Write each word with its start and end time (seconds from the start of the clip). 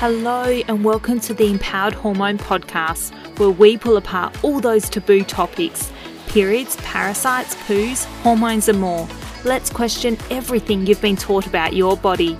Hello, 0.00 0.44
and 0.44 0.82
welcome 0.82 1.20
to 1.20 1.34
the 1.34 1.44
Empowered 1.44 1.92
Hormone 1.92 2.38
Podcast, 2.38 3.12
where 3.38 3.50
we 3.50 3.76
pull 3.76 3.98
apart 3.98 4.42
all 4.42 4.58
those 4.58 4.88
taboo 4.88 5.22
topics 5.24 5.92
periods, 6.28 6.76
parasites, 6.76 7.54
poos, 7.66 8.06
hormones, 8.22 8.70
and 8.70 8.80
more. 8.80 9.06
Let's 9.44 9.68
question 9.68 10.16
everything 10.30 10.86
you've 10.86 11.02
been 11.02 11.16
taught 11.16 11.46
about 11.46 11.74
your 11.74 11.98
body. 11.98 12.38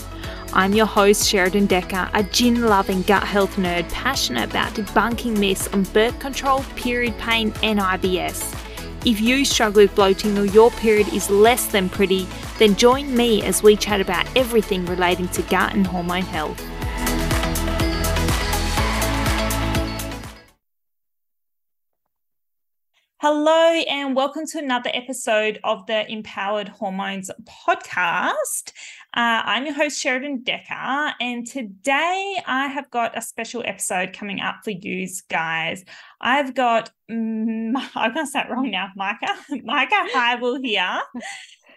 I'm 0.54 0.72
your 0.72 0.86
host, 0.86 1.30
Sheradyn 1.30 1.68
Decker, 1.68 2.08
a 2.14 2.22
gin 2.22 2.62
loving 2.62 3.02
gut 3.02 3.24
health 3.24 3.56
nerd 3.56 3.92
passionate 3.92 4.48
about 4.48 4.72
debunking 4.72 5.36
myths 5.36 5.68
on 5.68 5.82
birth 5.82 6.18
control, 6.18 6.62
period 6.76 7.18
pain, 7.18 7.52
and 7.62 7.78
IBS. 7.78 8.56
If 9.04 9.20
you 9.20 9.44
struggle 9.44 9.82
with 9.82 9.94
bloating 9.94 10.38
or 10.38 10.46
your 10.46 10.70
period 10.70 11.12
is 11.12 11.28
less 11.28 11.66
than 11.66 11.90
pretty, 11.90 12.26
then 12.58 12.74
join 12.74 13.14
me 13.14 13.42
as 13.42 13.62
we 13.62 13.76
chat 13.76 14.00
about 14.00 14.26
everything 14.34 14.86
relating 14.86 15.28
to 15.28 15.42
gut 15.42 15.74
and 15.74 15.86
hormone 15.86 16.22
health. 16.22 16.69
Hello, 23.22 23.74
and 23.86 24.16
welcome 24.16 24.46
to 24.46 24.58
another 24.58 24.88
episode 24.94 25.60
of 25.62 25.84
the 25.84 26.10
Empowered 26.10 26.70
Hormones 26.70 27.30
podcast. 27.44 28.72
Uh, 29.12 29.44
I'm 29.44 29.66
your 29.66 29.74
host, 29.74 30.02
Sheradyn 30.02 30.42
Decker, 30.42 31.12
and 31.20 31.46
today 31.46 32.36
I 32.46 32.68
have 32.68 32.90
got 32.90 33.18
a 33.18 33.20
special 33.20 33.62
episode 33.66 34.14
coming 34.14 34.40
up 34.40 34.60
for 34.64 34.70
you 34.70 35.06
guys. 35.28 35.84
I've 36.18 36.54
got, 36.54 36.92
um, 37.10 37.76
I'm 37.94 38.14
going 38.14 38.24
to 38.24 38.30
say 38.30 38.40
it 38.40 38.48
wrong 38.48 38.70
now, 38.70 38.88
Micha, 38.98 39.36
Micha 39.50 40.08
Hibel 40.14 40.64
here. 40.64 41.00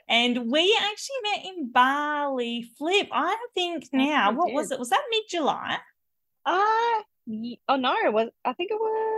And 0.07 0.49
we 0.49 0.73
actually 0.81 1.17
met 1.23 1.45
in 1.45 1.71
Bali 1.73 2.69
Flip. 2.77 3.09
I 3.11 3.35
think 3.53 3.89
now, 3.91 4.31
what 4.31 4.53
was 4.53 4.71
it? 4.71 4.79
Was 4.79 4.91
that 4.91 5.03
mid 5.11 5.23
July? 5.29 5.75
Uh, 6.45 7.01
oh 7.67 7.75
no, 7.75 7.95
it 8.05 8.13
was, 8.13 8.29
I 8.45 8.53
think 8.53 8.71
it 8.71 8.79
was 8.79 9.12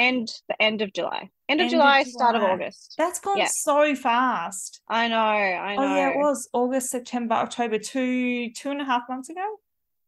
end 0.00 0.32
the 0.48 0.60
end 0.60 0.82
of 0.82 0.92
July. 0.92 1.30
End 1.48 1.60
of 1.60 1.70
July, 1.70 2.00
of 2.00 2.06
July, 2.06 2.12
start 2.12 2.36
of 2.36 2.42
August. 2.42 2.94
That's 2.96 3.20
gone 3.20 3.38
yeah. 3.38 3.48
so 3.50 3.94
fast. 3.94 4.80
I 4.88 5.08
know, 5.08 5.16
I 5.16 5.76
know. 5.76 5.82
Oh 5.82 5.94
yeah, 5.94 6.10
it 6.10 6.16
was 6.16 6.48
August, 6.52 6.90
September, 6.90 7.34
October, 7.34 7.78
two 7.78 8.50
two 8.52 8.70
and 8.70 8.80
a 8.80 8.84
half 8.84 9.02
months 9.08 9.28
ago. 9.28 9.44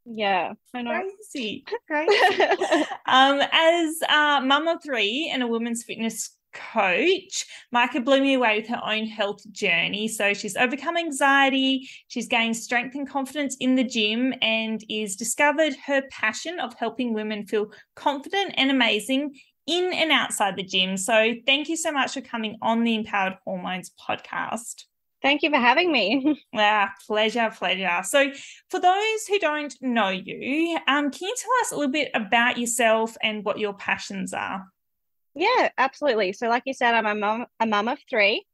Yeah, 0.05 0.55
I 0.75 0.83
know. 0.83 1.01
Crazy, 1.33 1.65
crazy. 1.87 2.35
um, 3.07 3.41
as 3.53 4.03
uh, 4.09 4.41
mum 4.45 4.67
of 4.67 4.83
three 4.83 5.31
and 5.33 5.43
a 5.43 5.47
women's 5.47 5.85
fitness 5.85 6.37
coach, 6.53 7.47
Micha 7.75 8.05
blew 8.05 8.20
me 8.20 8.35
away 8.35 8.59
with 8.59 8.69
her 8.69 8.81
own 8.85 9.07
health 9.07 9.41
journey. 9.53 10.09
So 10.09 10.35
she's 10.35 10.57
overcome 10.57 10.97
anxiety, 10.97 11.89
she's 12.09 12.29
gained 12.29 12.57
strength 12.57 12.95
and 12.95 13.09
confidence 13.09 13.57
in 13.61 13.75
the 13.75 13.85
gym, 13.85 14.35
and 14.43 14.83
is 14.89 15.17
discovered 15.17 15.75
her 15.87 16.03
passion 16.11 16.61
of 16.61 16.75
helping 16.75 17.15
women 17.15 17.47
feel 17.47 17.73
confident 17.95 18.55
and 18.57 18.70
amazing 18.70 19.35
in 19.67 19.93
and 19.93 20.11
outside 20.11 20.57
the 20.57 20.63
gym. 20.63 20.97
So 20.97 21.35
thank 21.47 21.69
you 21.69 21.77
so 21.77 21.93
much 21.93 22.15
for 22.15 22.21
coming 22.21 22.59
on 22.63 22.85
the 22.85 22.95
Empowered 22.95 23.39
Hormones 23.45 23.91
podcast. 24.09 24.85
Thank 25.23 25.43
you 25.43 25.51
for 25.51 25.57
having 25.57 25.93
me. 25.93 26.43
Yeah, 26.53 26.89
pleasure, 27.07 27.49
pleasure. 27.57 28.01
So, 28.03 28.33
for 28.71 28.81
those 28.81 29.27
who 29.29 29.39
don't 29.39 29.73
know 29.81 30.09
you, 30.09 30.77
um, 30.89 31.13
can 31.13 31.29
you 31.29 31.35
tell 31.39 31.53
us 31.63 31.71
a 31.71 31.77
little 31.77 31.93
bit 31.93 32.11
about 32.13 32.59
yourself 32.59 33.17
and 33.23 33.45
what 33.45 33.61
your 33.61 33.73
passions 33.73 34.35
are? 34.35 34.67
Yeah, 35.37 35.71
absolutely. 35.79 36.33
So, 36.33 36.49
like 36.49 36.65
you 36.67 36.75
said, 36.75 36.95
I'm 36.95 37.07
a 37.07 37.15
mum, 37.15 37.47
a 37.61 37.67
mum 37.67 37.87
of 37.87 38.01
three. 38.11 38.45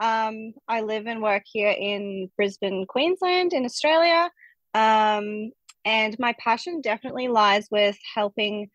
Um, 0.00 0.52
I 0.68 0.82
live 0.82 1.06
and 1.06 1.22
work 1.22 1.44
here 1.46 1.70
in 1.70 2.30
Brisbane, 2.36 2.86
Queensland, 2.86 3.54
in 3.54 3.64
Australia. 3.64 4.30
Um, 4.74 5.50
and 5.84 6.16
my 6.18 6.34
passion 6.38 6.82
definitely 6.82 7.28
lies 7.28 7.68
with 7.70 7.96
helping 8.14 8.70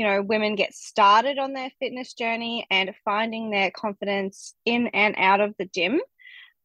you 0.00 0.06
know 0.06 0.22
women 0.22 0.54
get 0.54 0.72
started 0.72 1.38
on 1.38 1.52
their 1.52 1.70
fitness 1.78 2.14
journey 2.14 2.66
and 2.70 2.94
finding 3.04 3.50
their 3.50 3.70
confidence 3.70 4.54
in 4.64 4.86
and 4.88 5.14
out 5.18 5.42
of 5.42 5.54
the 5.58 5.66
gym. 5.66 6.00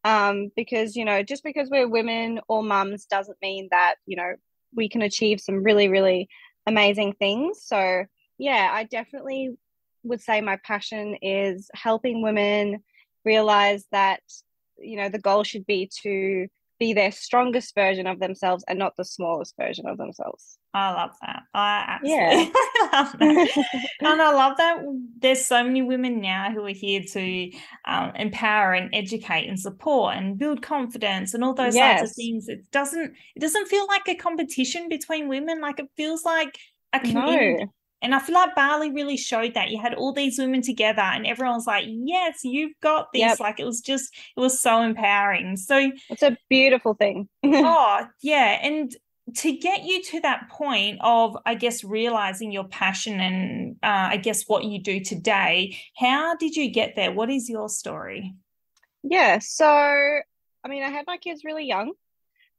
Um, 0.06 0.52
because 0.56 0.96
you 0.96 1.04
know 1.04 1.22
just 1.22 1.44
because 1.44 1.70
we're 1.70 1.90
women 1.90 2.40
or 2.48 2.64
mums 2.64 3.06
doesn't 3.08 3.38
mean 3.42 3.68
that 3.72 3.96
you 4.06 4.16
know 4.16 4.36
we 4.74 4.88
can 4.88 5.02
achieve 5.02 5.42
some 5.42 5.64
really 5.64 5.90
really 5.90 6.30
amazing 6.66 7.12
things. 7.20 7.62
So 7.62 8.06
yeah 8.38 8.70
i 8.74 8.84
definitely 8.84 9.56
would 10.04 10.22
say 10.22 10.42
my 10.42 10.58
passion 10.64 11.16
is 11.22 11.70
helping 11.74 12.22
women 12.22 12.84
realize 13.24 13.86
that 13.92 14.22
you 14.78 14.98
know 14.98 15.10
the 15.10 15.20
goal 15.20 15.44
should 15.44 15.66
be 15.66 15.90
to 16.04 16.48
be 16.80 16.94
their 16.94 17.12
strongest 17.12 17.74
version 17.76 18.08
of 18.08 18.20
themselves 18.20 18.64
and 18.68 18.78
not 18.78 18.96
the 18.98 19.06
smallest 19.06 19.56
version 19.58 19.88
of 19.88 19.98
themselves. 19.98 20.58
I 20.74 20.92
love 20.94 21.12
that. 21.22 21.44
I 21.54 21.86
absolutely 21.88 22.26
yeah. 22.26 22.50
love 22.94 23.16
that. 23.20 23.88
and 24.02 24.22
I 24.22 24.34
love 24.34 24.58
that 24.58 24.84
there's 25.20 25.46
so 25.46 25.64
many 25.64 25.82
women 25.82 26.20
now 26.20 26.52
who 26.52 26.66
are 26.66 26.70
here 26.70 27.02
to 27.02 27.52
um, 27.86 28.12
empower 28.16 28.74
and 28.74 28.94
educate 28.94 29.48
and 29.48 29.60
support 29.60 30.18
and 30.18 30.38
build 30.38 30.62
confidence 30.62 31.34
and 31.34 31.44
all 31.44 31.54
those 31.54 31.76
yes. 31.76 32.00
sorts 32.00 32.12
of 32.12 32.16
things. 32.16 32.50
It 32.50 32.70
doesn't 32.72 33.14
it 33.36 33.40
doesn't 33.40 33.68
feel 33.68 33.88
like 33.88 34.08
a 34.10 34.16
competition 34.16 34.90
between 34.90 35.30
women. 35.30 35.62
Like 35.62 35.80
it 35.80 35.88
feels 35.96 36.26
like 36.26 36.58
a 36.92 37.00
community. 37.00 37.64
No. 37.64 37.74
And 38.06 38.14
I 38.14 38.20
feel 38.20 38.36
like 38.36 38.54
Bali 38.54 38.92
really 38.92 39.18
showed 39.18 39.56
that. 39.56 39.72
You 39.72 39.82
had 39.82 39.96
all 39.96 40.14
these 40.14 40.38
women 40.38 40.62
together 40.62 41.02
and 41.02 41.26
everyone's 41.26 41.66
like, 41.66 41.86
yes, 41.88 42.42
you've 42.44 42.80
got 42.80 43.12
this. 43.12 43.22
Yep. 43.22 43.40
Like 43.40 43.60
it 43.60 43.66
was 43.66 43.82
just, 43.82 44.14
it 44.38 44.40
was 44.40 44.62
so 44.62 44.84
empowering. 44.84 45.58
So 45.58 45.92
it's 46.12 46.22
a 46.22 46.38
beautiful 46.48 46.94
thing. 46.94 47.28
oh, 47.44 48.06
yeah. 48.22 48.60
And 48.62 48.96
to 49.38 49.52
get 49.54 49.86
you 49.86 50.04
to 50.04 50.22
that 50.22 50.50
point 50.50 51.00
of, 51.02 51.36
I 51.48 51.56
guess, 51.56 51.84
realizing 51.84 52.52
your 52.52 52.66
passion 52.66 53.20
and 53.20 53.78
uh, 53.82 54.10
I 54.12 54.18
guess 54.18 54.44
what 54.46 54.66
you 54.66 54.80
do 54.84 55.00
today, 55.00 55.76
how 55.98 56.36
did 56.36 56.56
you 56.56 56.70
get 56.70 56.96
there? 56.96 57.12
What 57.12 57.32
is 57.32 57.50
your 57.50 57.70
story? 57.70 58.36
Yeah. 59.02 59.40
So, 59.40 59.66
I 59.68 60.68
mean, 60.68 60.84
I 60.84 60.90
had 60.90 61.08
my 61.08 61.18
kids 61.18 61.44
really 61.44 61.66
young. 61.66 61.94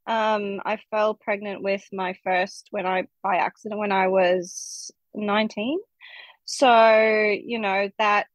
Um, 0.08 0.60
I 0.64 0.80
fell 0.90 1.14
pregnant 1.14 1.62
with 1.62 1.84
my 1.92 2.16
first 2.24 2.66
when 2.72 2.84
I 2.84 3.06
by 3.22 3.36
accident 3.36 3.78
when 3.78 3.92
I 3.92 4.08
was 4.08 4.92
19 5.16 5.78
so 6.44 7.32
you 7.44 7.58
know 7.58 7.90
that 7.98 8.28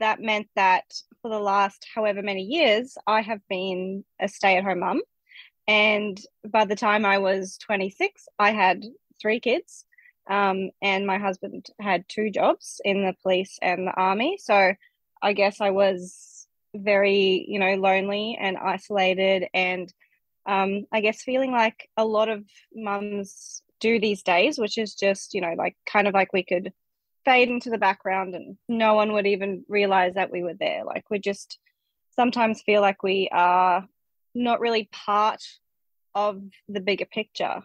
that 0.00 0.20
meant 0.20 0.48
that 0.56 0.84
for 1.20 1.28
the 1.28 1.38
last 1.38 1.86
however 1.94 2.22
many 2.22 2.42
years 2.42 2.96
i 3.06 3.20
have 3.20 3.40
been 3.48 4.04
a 4.20 4.28
stay-at-home 4.28 4.80
mum. 4.80 5.02
And 5.68 6.18
by 6.48 6.64
the 6.64 6.76
time 6.76 7.04
i 7.04 7.18
was 7.18 7.58
26 7.58 8.26
i 8.38 8.52
had 8.52 8.84
three 9.20 9.40
kids 9.40 9.84
um, 10.30 10.70
and 10.80 11.06
my 11.06 11.18
husband 11.18 11.66
had 11.80 12.08
two 12.08 12.30
jobs 12.30 12.80
in 12.84 13.04
the 13.04 13.14
police 13.22 13.58
and 13.60 13.86
the 13.86 13.92
army. 13.92 14.38
So 14.38 14.74
i 15.22 15.32
guess 15.32 15.60
i 15.60 15.70
was 15.70 16.46
very 16.74 17.44
you 17.48 17.58
know 17.58 17.74
lonely 17.74 18.36
and 18.40 18.56
isolated 18.56 19.46
and 19.52 19.92
um, 20.46 20.86
i 20.90 21.00
guess 21.00 21.22
feeling 21.22 21.52
like 21.52 21.88
a 21.96 22.04
lot 22.04 22.28
of 22.28 22.44
mums 22.74 23.62
do 23.82 23.98
these 23.98 24.22
days, 24.22 24.58
which 24.58 24.78
is 24.78 24.94
just, 24.94 25.34
you 25.34 25.40
know, 25.40 25.54
like 25.58 25.76
kind 25.84 26.06
of 26.06 26.14
like 26.14 26.32
we 26.32 26.44
could 26.44 26.72
fade 27.24 27.50
into 27.50 27.68
the 27.68 27.78
background 27.78 28.34
and 28.34 28.56
no 28.68 28.94
one 28.94 29.12
would 29.12 29.26
even 29.26 29.64
realize 29.68 30.14
that 30.14 30.30
we 30.30 30.42
were 30.42 30.54
there. 30.54 30.84
Like 30.84 31.10
we 31.10 31.18
just 31.18 31.58
sometimes 32.14 32.62
feel 32.62 32.80
like 32.80 33.02
we 33.02 33.28
are 33.32 33.84
not 34.34 34.60
really 34.60 34.88
part 34.92 35.42
of 36.14 36.42
the 36.68 36.80
bigger 36.80 37.06
picture 37.06 37.62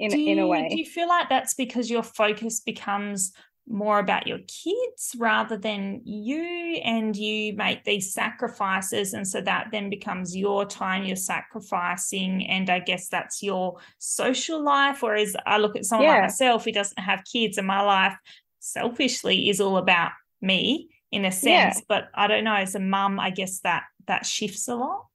in, 0.00 0.10
you, 0.10 0.32
in 0.32 0.38
a 0.40 0.46
way. 0.46 0.68
Do 0.68 0.78
you 0.78 0.86
feel 0.86 1.08
like 1.08 1.28
that's 1.28 1.54
because 1.54 1.88
your 1.88 2.02
focus 2.02 2.60
becomes 2.60 3.32
more 3.68 3.98
about 3.98 4.26
your 4.26 4.40
kids 4.48 5.14
rather 5.18 5.56
than 5.56 6.00
you 6.04 6.80
and 6.84 7.16
you 7.16 7.52
make 7.54 7.84
these 7.84 8.12
sacrifices 8.12 9.14
and 9.14 9.26
so 9.26 9.40
that 9.40 9.68
then 9.70 9.88
becomes 9.88 10.36
your 10.36 10.64
time 10.64 11.04
you're 11.04 11.14
sacrificing 11.14 12.44
and 12.48 12.68
i 12.68 12.80
guess 12.80 13.08
that's 13.08 13.42
your 13.42 13.78
social 13.98 14.62
life 14.62 15.00
whereas 15.00 15.36
i 15.46 15.58
look 15.58 15.76
at 15.76 15.84
someone 15.84 16.06
yeah. 16.06 16.14
like 16.14 16.22
myself 16.22 16.64
who 16.64 16.72
doesn't 16.72 16.98
have 16.98 17.22
kids 17.24 17.56
and 17.56 17.66
my 17.66 17.80
life 17.80 18.16
selfishly 18.58 19.48
is 19.48 19.60
all 19.60 19.76
about 19.76 20.10
me 20.40 20.88
in 21.12 21.24
a 21.24 21.32
sense 21.32 21.76
yeah. 21.76 21.80
but 21.88 22.08
i 22.14 22.26
don't 22.26 22.44
know 22.44 22.54
as 22.54 22.74
a 22.74 22.80
mum 22.80 23.20
i 23.20 23.30
guess 23.30 23.60
that 23.60 23.84
that 24.06 24.26
shifts 24.26 24.66
a 24.66 24.74
lot 24.74 25.06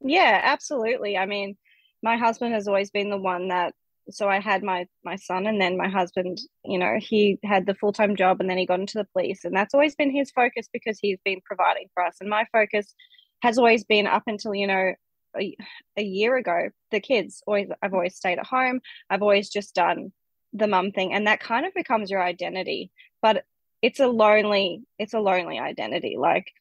yeah 0.00 0.40
absolutely 0.44 1.18
i 1.18 1.26
mean 1.26 1.56
my 2.00 2.16
husband 2.16 2.54
has 2.54 2.68
always 2.68 2.90
been 2.90 3.10
the 3.10 3.16
one 3.16 3.48
that 3.48 3.74
so 4.10 4.28
I 4.28 4.40
had 4.40 4.62
my 4.62 4.86
my 5.04 5.16
son 5.16 5.46
and 5.46 5.60
then 5.60 5.76
my 5.76 5.88
husband, 5.88 6.40
you 6.64 6.78
know, 6.78 6.96
he 6.98 7.38
had 7.44 7.66
the 7.66 7.74
full-time 7.74 8.16
job 8.16 8.40
and 8.40 8.48
then 8.48 8.58
he 8.58 8.66
got 8.66 8.80
into 8.80 8.98
the 8.98 9.08
police 9.12 9.44
and 9.44 9.54
that's 9.54 9.74
always 9.74 9.94
been 9.94 10.10
his 10.10 10.30
focus 10.30 10.68
because 10.72 10.98
he's 11.00 11.18
been 11.24 11.40
providing 11.44 11.88
for 11.94 12.04
us 12.04 12.16
and 12.20 12.30
my 12.30 12.46
focus 12.52 12.94
has 13.42 13.58
always 13.58 13.84
been 13.84 14.06
up 14.06 14.24
until, 14.26 14.54
you 14.54 14.66
know, 14.66 14.92
a, 15.38 15.56
a 15.96 16.02
year 16.02 16.36
ago, 16.36 16.70
the 16.90 17.00
kids 17.00 17.42
always 17.46 17.68
I've 17.82 17.94
always 17.94 18.16
stayed 18.16 18.38
at 18.38 18.46
home. 18.46 18.80
I've 19.10 19.22
always 19.22 19.50
just 19.50 19.74
done 19.74 20.12
the 20.52 20.66
mum 20.66 20.92
thing 20.92 21.12
and 21.12 21.26
that 21.26 21.40
kind 21.40 21.66
of 21.66 21.74
becomes 21.74 22.10
your 22.10 22.22
identity. 22.22 22.90
But 23.20 23.44
it's 23.82 24.00
a 24.00 24.08
lonely 24.08 24.82
it's 24.98 25.14
a 25.14 25.20
lonely 25.20 25.58
identity 25.58 26.16
like 26.18 26.52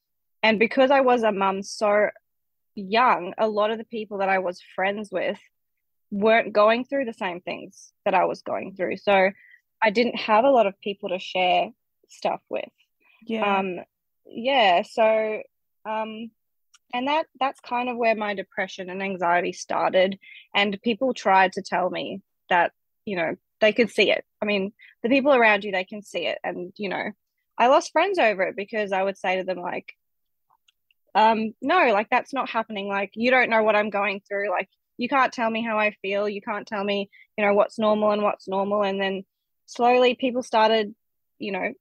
and 0.44 0.59
because 0.59 0.91
I 0.91 1.01
was 1.01 1.23
a 1.23 1.31
mum 1.31 1.63
so 1.63 2.09
young, 2.75 3.33
a 3.38 3.47
lot 3.47 3.71
of 3.71 3.77
the 3.77 3.85
people 3.85 4.19
that 4.19 4.29
I 4.29 4.39
was 4.39 4.61
friends 4.75 5.09
with 5.11 5.39
weren't 6.12 6.54
going 6.54 6.86
through 6.86 7.06
the 7.06 7.13
same 7.13 7.42
things 7.42 7.92
that 8.06 8.13
I 8.13 8.25
was 8.25 8.42
going 8.42 8.75
through. 8.75 8.98
So 8.98 9.31
I 9.81 9.89
didn't 9.89 10.18
have 10.18 10.45
a 10.45 10.50
lot 10.50 10.68
of 10.68 10.80
people 10.80 11.09
to 11.09 11.19
share 11.19 11.69
stuff 12.09 12.42
with. 12.50 12.69
Yeah. 13.25 13.57
Um, 13.57 13.80
yeah. 14.25 14.83
So, 14.83 15.42
um, 15.86 16.31
and 16.94 17.07
that 17.07 17.25
that's 17.39 17.59
kind 17.59 17.89
of 17.89 17.98
where 17.98 18.15
my 18.15 18.33
depression 18.33 18.89
and 18.89 19.04
anxiety 19.04 19.51
started. 19.51 20.18
And 20.56 20.80
people 20.81 21.13
tried 21.13 21.54
to 21.54 21.62
tell 21.62 21.89
me 21.89 22.21
that 22.50 22.71
you 23.06 23.18
know 23.18 23.36
they 23.59 23.74
could 23.74 23.92
see 23.92 24.12
it. 24.12 24.24
I 24.42 24.45
mean, 24.45 24.71
the 25.04 25.09
people 25.09 25.33
around 25.33 25.63
you 25.63 25.71
they 25.71 25.83
can 25.83 26.01
see 26.01 26.27
it, 26.27 26.39
and 26.44 26.71
you 26.77 26.89
know, 26.89 27.12
I 27.57 27.68
lost 27.68 27.92
friends 27.92 28.19
over 28.19 28.44
it 28.44 28.56
because 28.56 28.92
I 28.92 29.04
would 29.04 29.18
say 29.18 29.38
to 29.38 29.44
them 29.44 29.59
like, 29.59 29.94
um, 31.13 31.54
no, 31.62 31.92
like 31.92 32.09
that's 32.09 32.33
not 32.33 32.50
happening. 32.50 32.88
Like 32.88 33.12
you 33.15 33.31
don't 33.31 33.50
know 33.50 33.63
what 33.63 33.75
I'm 33.75 33.89
going 33.89 34.21
through. 34.27 34.50
Like 34.50 34.69
you 34.97 35.07
can't 35.07 35.31
tell 35.31 35.49
me 35.49 35.63
how 35.63 35.77
I 35.77 35.91
feel. 36.01 36.27
You 36.27 36.41
can't 36.41 36.67
tell 36.67 36.83
me, 36.83 37.09
you 37.38 37.45
know, 37.45 37.53
what's 37.53 37.79
normal 37.79 38.11
and 38.11 38.23
what's 38.23 38.47
normal. 38.47 38.83
And 38.83 38.99
then 38.99 39.23
slowly 39.65 40.15
people 40.15 40.44
started, 40.44 40.94
you 41.39 41.51
know, 41.51 41.73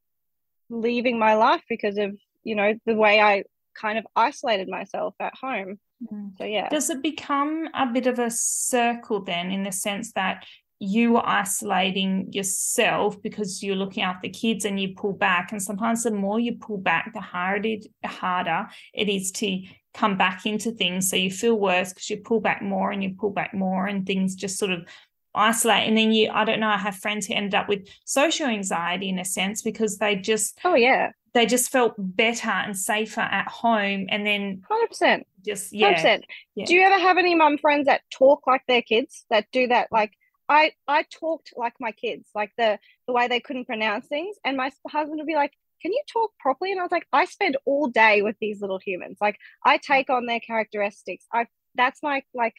leaving 0.68 1.18
my 1.18 1.34
life 1.34 1.62
because 1.68 1.98
of, 1.98 2.16
you 2.44 2.54
know, 2.54 2.74
the 2.84 2.94
way 2.94 3.20
I 3.20 3.44
kind 3.74 3.98
of 3.98 4.06
isolated 4.14 4.68
myself 4.68 5.14
at 5.20 5.34
home. 5.34 5.78
Mm. 6.12 6.36
So 6.38 6.44
yeah. 6.44 6.68
Does 6.68 6.90
it 6.90 7.02
become 7.02 7.68
a 7.74 7.86
bit 7.86 8.06
of 8.06 8.18
a 8.18 8.30
circle 8.30 9.22
then 9.22 9.50
in 9.50 9.62
the 9.62 9.72
sense 9.72 10.12
that 10.12 10.44
you 10.78 11.16
are 11.16 11.26
isolating 11.26 12.32
yourself 12.32 13.20
because 13.22 13.62
you're 13.62 13.76
looking 13.76 14.02
after 14.02 14.28
kids 14.28 14.64
and 14.64 14.78
you 14.78 14.94
pull 14.94 15.12
back. 15.12 15.52
And 15.52 15.62
sometimes 15.62 16.02
the 16.02 16.10
more 16.10 16.38
you 16.38 16.56
pull 16.56 16.78
back 16.78 17.12
the 17.14 17.20
harder 17.20 17.68
it, 17.68 17.86
harder 18.04 18.68
it 18.92 19.08
is 19.08 19.32
to 19.32 19.62
come 19.94 20.18
back 20.18 20.44
into 20.44 20.70
things. 20.72 21.08
So 21.08 21.16
you 21.16 21.30
feel 21.30 21.58
worse 21.58 21.92
because 21.92 22.10
you 22.10 22.18
pull 22.18 22.40
back 22.40 22.60
more 22.60 22.90
and 22.90 23.02
you 23.02 23.14
pull 23.18 23.30
back 23.30 23.54
more 23.54 23.86
and 23.86 24.06
things 24.06 24.34
just 24.34 24.58
sort 24.58 24.70
of 24.70 24.86
isolate. 25.34 25.88
And 25.88 25.96
then 25.96 26.12
you 26.12 26.30
i 26.30 26.44
don't 26.44 26.60
know 26.60 26.68
i 26.68 26.78
have 26.78 26.96
friends 26.96 27.26
who 27.26 27.34
ended 27.34 27.54
up 27.54 27.68
with 27.68 27.86
social 28.04 28.46
anxiety 28.46 29.08
in 29.08 29.18
a 29.18 29.24
sense 29.24 29.60
because 29.62 29.98
they 29.98 30.16
just 30.16 30.58
oh 30.64 30.74
yeah. 30.74 31.10
they 31.34 31.44
just 31.44 31.70
felt 31.70 31.94
better 31.98 32.50
and 32.50 32.76
safer 32.76 33.20
at 33.20 33.48
home. 33.48 34.06
And 34.10 34.26
then 34.26 34.62
100% 34.92 35.24
just 35.44 35.72
yeah, 35.72 36.02
100%. 36.02 36.22
yeah. 36.54 36.64
do 36.66 36.74
you 36.74 36.82
ever 36.82 36.98
have 36.98 37.18
any 37.18 37.34
mum 37.34 37.56
friends 37.56 37.86
that 37.86 38.02
talk 38.10 38.46
like 38.46 38.62
their 38.66 38.82
kids 38.82 39.24
that 39.30 39.46
do 39.52 39.68
that 39.68 39.88
like 39.90 40.12
i 40.48 40.72
i 40.88 41.04
talked 41.04 41.52
like 41.56 41.74
my 41.80 41.92
kids 41.92 42.28
like 42.34 42.52
the 42.58 42.78
the 43.06 43.12
way 43.12 43.28
they 43.28 43.40
couldn't 43.40 43.66
pronounce 43.66 44.06
things 44.06 44.36
and 44.44 44.56
my 44.56 44.70
husband 44.88 45.18
would 45.18 45.26
be 45.26 45.34
like 45.34 45.52
can 45.82 45.92
you 45.92 46.02
talk 46.12 46.30
properly 46.38 46.72
and 46.72 46.80
i 46.80 46.82
was 46.82 46.92
like 46.92 47.06
i 47.12 47.24
spend 47.24 47.56
all 47.64 47.88
day 47.88 48.22
with 48.22 48.36
these 48.40 48.60
little 48.60 48.78
humans 48.78 49.18
like 49.20 49.38
i 49.64 49.76
take 49.78 50.10
on 50.10 50.26
their 50.26 50.40
characteristics 50.40 51.26
i 51.32 51.46
that's 51.74 52.02
my 52.02 52.22
like 52.34 52.54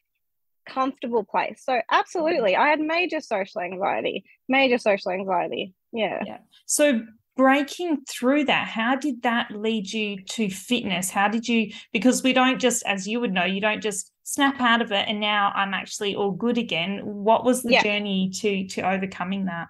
comfortable 0.67 1.23
place. 1.23 1.63
So 1.63 1.81
absolutely, 1.91 2.55
I 2.55 2.67
had 2.67 2.79
major 2.79 3.21
social 3.21 3.61
anxiety, 3.61 4.25
major 4.47 4.77
social 4.77 5.11
anxiety. 5.11 5.73
Yeah. 5.91 6.21
Yeah. 6.25 6.37
So 6.65 7.01
breaking 7.35 8.03
through 8.09 8.45
that, 8.45 8.67
how 8.67 8.95
did 8.95 9.23
that 9.23 9.51
lead 9.51 9.91
you 9.91 10.23
to 10.23 10.49
fitness? 10.49 11.09
How 11.09 11.27
did 11.27 11.47
you 11.47 11.71
because 11.93 12.23
we 12.23 12.33
don't 12.33 12.59
just 12.59 12.83
as 12.85 13.07
you 13.07 13.19
would 13.19 13.33
know, 13.33 13.45
you 13.45 13.61
don't 13.61 13.81
just 13.81 14.11
snap 14.27 14.59
out 14.59 14.81
of 14.81 14.91
it 14.91 15.05
and 15.07 15.21
now 15.21 15.53
I'm 15.55 15.73
actually 15.73 16.13
all 16.13 16.31
good 16.31 16.57
again. 16.57 16.99
What 17.01 17.45
was 17.45 17.63
the 17.63 17.71
yeah. 17.71 17.83
journey 17.83 18.29
to 18.41 18.67
to 18.67 18.81
overcoming 18.81 19.45
that? 19.45 19.69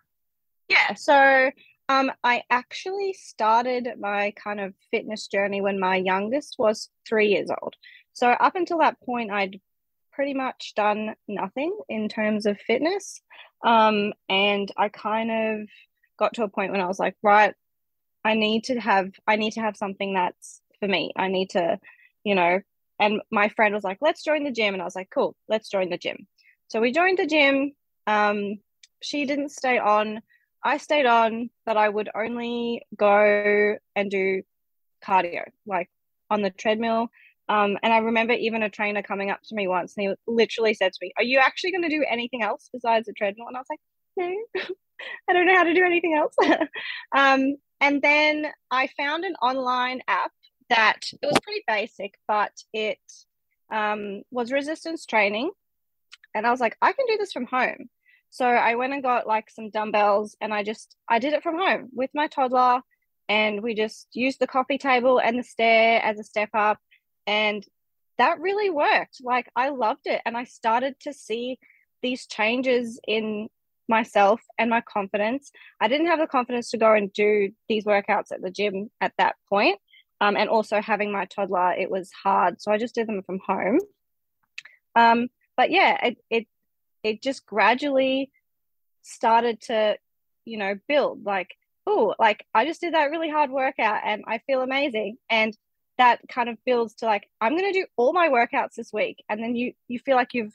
Yeah. 0.68 0.96
So 0.96 1.52
um, 1.90 2.12
I 2.24 2.42
actually 2.50 3.14
started 3.14 3.88
my 4.00 4.34
kind 4.44 4.60
of 4.60 4.74
fitness 4.90 5.28
journey 5.28 5.62
when 5.62 5.80
my 5.80 5.98
youngest 5.98 6.56
was 6.58 6.90
three 7.08 7.28
years 7.28 7.52
old. 7.62 7.76
So 8.14 8.30
up 8.30 8.56
until 8.56 8.80
that 8.80 9.00
point, 9.02 9.30
I'd 9.30 9.62
pretty 10.12 10.34
much 10.34 10.74
done 10.76 11.14
nothing 11.28 11.78
in 11.88 12.10
terms 12.10 12.48
of 12.48 12.60
fitness. 12.60 13.22
Um, 13.64 14.12
and 14.28 14.72
I 14.76 14.90
kind 14.90 15.30
of 15.32 15.70
got 16.18 16.34
to 16.34 16.44
a 16.44 16.50
point 16.50 16.72
when 16.72 16.82
I 16.82 16.88
was 16.88 16.98
like, 16.98 17.16
right, 17.22 17.54
I 18.26 18.34
need 18.34 18.64
to 18.66 18.80
have 18.80 19.12
I 19.28 19.36
need 19.36 19.52
to 19.52 19.62
have 19.62 19.78
something 19.78 20.16
that's 20.16 20.62
for 20.80 20.88
me. 20.88 21.12
I 21.16 21.28
need 21.28 21.52
to, 21.52 21.78
you 22.24 22.34
know, 22.34 22.60
and 23.00 23.22
my 23.32 23.50
friend 23.50 23.74
was 23.74 23.84
like, 23.84 24.00
let's 24.02 24.24
join 24.24 24.44
the 24.44 24.52
gym. 24.52 24.74
And 24.74 24.82
I 24.82 24.86
was 24.86 24.96
like, 24.96 25.10
cool, 25.14 25.36
let's 25.48 25.70
join 25.70 25.90
the 25.90 25.98
gym. 25.98 26.28
So 26.68 26.82
we 26.82 26.92
joined 26.92 27.18
the 27.18 27.28
gym. 27.28 27.74
Um, 28.08 28.60
she 29.02 29.26
didn't 29.26 29.52
stay 29.52 29.78
on. 29.78 30.22
I 30.64 30.78
stayed 30.78 31.06
on, 31.06 31.50
but 31.66 31.78
I 31.78 31.88
would 31.88 32.10
only 32.16 32.82
go 32.98 33.78
and 33.96 34.12
do 34.12 34.42
cardio, 35.06 35.44
like 35.66 35.90
on 36.30 36.42
the 36.42 36.50
treadmill 36.50 37.10
um, 37.50 37.78
and 37.82 37.94
I 37.94 38.00
remember 38.00 38.34
even 38.34 38.64
a 38.64 38.70
trainer 38.70 39.02
coming 39.02 39.30
up 39.30 39.42
to 39.44 39.56
me 39.56 39.68
once 39.68 39.94
and 39.96 40.10
he 40.10 40.16
literally 40.32 40.74
said 40.74 40.92
to 40.92 41.00
me, 41.02 41.14
Are 41.18 41.24
you 41.24 41.40
actually 41.40 41.72
going 41.72 41.84
to 41.84 41.90
do 41.90 42.06
anything 42.10 42.44
else 42.44 42.70
besides 42.72 43.06
the 43.06 43.14
treadmill? 43.14 43.48
And 43.48 43.56
I 43.56 43.62
was 43.62 43.68
like, 43.70 43.80
No, 44.18 44.36
I 45.30 45.34
don't 45.34 45.46
know 45.46 45.56
how 45.56 45.64
to 45.64 45.74
do 45.74 45.86
anything 45.86 46.16
else. 46.16 46.36
um, 47.16 47.56
and 47.80 48.02
then 48.02 48.48
I 48.70 48.90
found 48.98 49.24
an 49.24 49.36
online 49.36 50.02
app 50.08 50.32
that 50.70 51.00
it 51.22 51.26
was 51.26 51.40
pretty 51.42 51.64
basic, 51.68 52.16
but 52.28 52.52
it 52.74 53.00
um, 53.72 54.24
was 54.32 54.52
resistance 54.52 55.06
training. 55.06 55.52
And 56.36 56.46
I 56.46 56.52
was 56.52 56.60
like, 56.60 56.78
I 56.82 56.92
can 56.92 57.06
do 57.08 57.18
this 57.18 57.34
from 57.34 57.46
home. 57.46 57.90
So 58.30 58.46
I 58.46 58.76
went 58.76 58.94
and 58.94 59.02
got 59.02 59.28
like 59.28 59.50
some 59.50 59.70
dumbbells 59.70 60.36
and 60.42 60.54
I 60.54 60.64
just, 60.64 60.96
I 61.10 61.20
did 61.20 61.34
it 61.34 61.44
from 61.44 61.58
home 61.58 61.90
with 61.94 62.12
my 62.14 62.28
toddler. 62.28 62.82
And 63.30 63.62
we 63.62 63.74
just 63.74 64.08
used 64.14 64.40
the 64.40 64.48
coffee 64.48 64.78
table 64.78 65.20
and 65.20 65.38
the 65.38 65.44
stair 65.44 66.02
as 66.02 66.20
a 66.20 66.24
step 66.24 66.50
up 66.54 66.78
and 67.26 67.66
that 68.18 68.40
really 68.40 68.70
worked. 68.70 69.18
Like 69.24 69.50
I 69.56 69.70
loved 69.70 70.06
it. 70.06 70.22
And 70.26 70.38
I 70.38 70.44
started 70.46 71.00
to 71.02 71.14
see 71.14 71.60
these 72.02 72.26
changes 72.28 73.00
in 73.08 73.50
myself 73.90 74.42
and 74.58 74.70
my 74.70 74.82
confidence. 74.82 75.52
I 75.80 75.88
didn't 75.88 76.08
have 76.08 76.20
the 76.20 76.28
confidence 76.28 76.72
to 76.72 76.78
go 76.78 76.94
and 76.94 77.12
do 77.14 77.52
these 77.70 77.86
workouts 77.86 78.32
at 78.32 78.42
the 78.42 78.52
gym 78.52 78.90
at 79.02 79.14
that 79.18 79.36
point. 79.50 79.80
Um, 80.20 80.36
and 80.36 80.50
also 80.50 80.82
having 80.82 81.12
my 81.12 81.26
toddler, 81.26 81.74
it 81.74 81.92
was 81.92 82.12
hard. 82.12 82.62
So 82.62 82.72
I 82.72 82.78
just 82.78 82.96
did 82.96 83.08
them 83.08 83.22
from 83.22 83.40
home. 83.46 83.80
Um, 84.96 85.30
but 85.56 85.70
yeah, 85.70 86.06
it, 86.06 86.18
it, 86.30 86.48
it 87.04 87.22
just 87.22 87.46
gradually 87.46 88.32
started 89.04 89.62
to, 89.62 89.98
you 90.46 90.58
know, 90.58 90.80
build 90.88 91.24
like, 91.24 91.56
oh, 91.86 92.16
like 92.18 92.46
I 92.54 92.66
just 92.66 92.82
did 92.82 92.96
that 92.96 93.12
really 93.12 93.30
hard 93.30 93.52
workout 93.52 94.02
and 94.04 94.24
I 94.28 94.40
feel 94.40 94.62
amazing. 94.62 95.18
And 95.30 95.56
that 95.98 96.20
kind 96.30 96.50
of 96.50 96.58
builds 96.66 96.94
to 96.96 97.06
like 97.06 97.28
i'm 97.42 97.58
going 97.58 97.72
to 97.72 97.80
do 97.80 97.86
all 97.96 98.14
my 98.14 98.30
workouts 98.30 98.76
this 98.76 98.94
week 98.94 99.24
and 99.30 99.42
then 99.42 99.56
you 99.56 99.74
you 99.88 100.00
feel 100.00 100.16
like 100.16 100.34
you've 100.34 100.54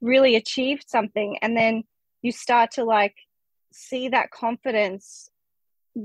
really 0.00 0.36
achieved 0.36 0.84
something 0.88 1.38
and 1.42 1.56
then 1.56 1.84
you 2.22 2.32
start 2.32 2.70
to 2.72 2.84
like 2.84 3.16
see 3.72 4.08
that 4.08 4.30
confidence 4.30 5.30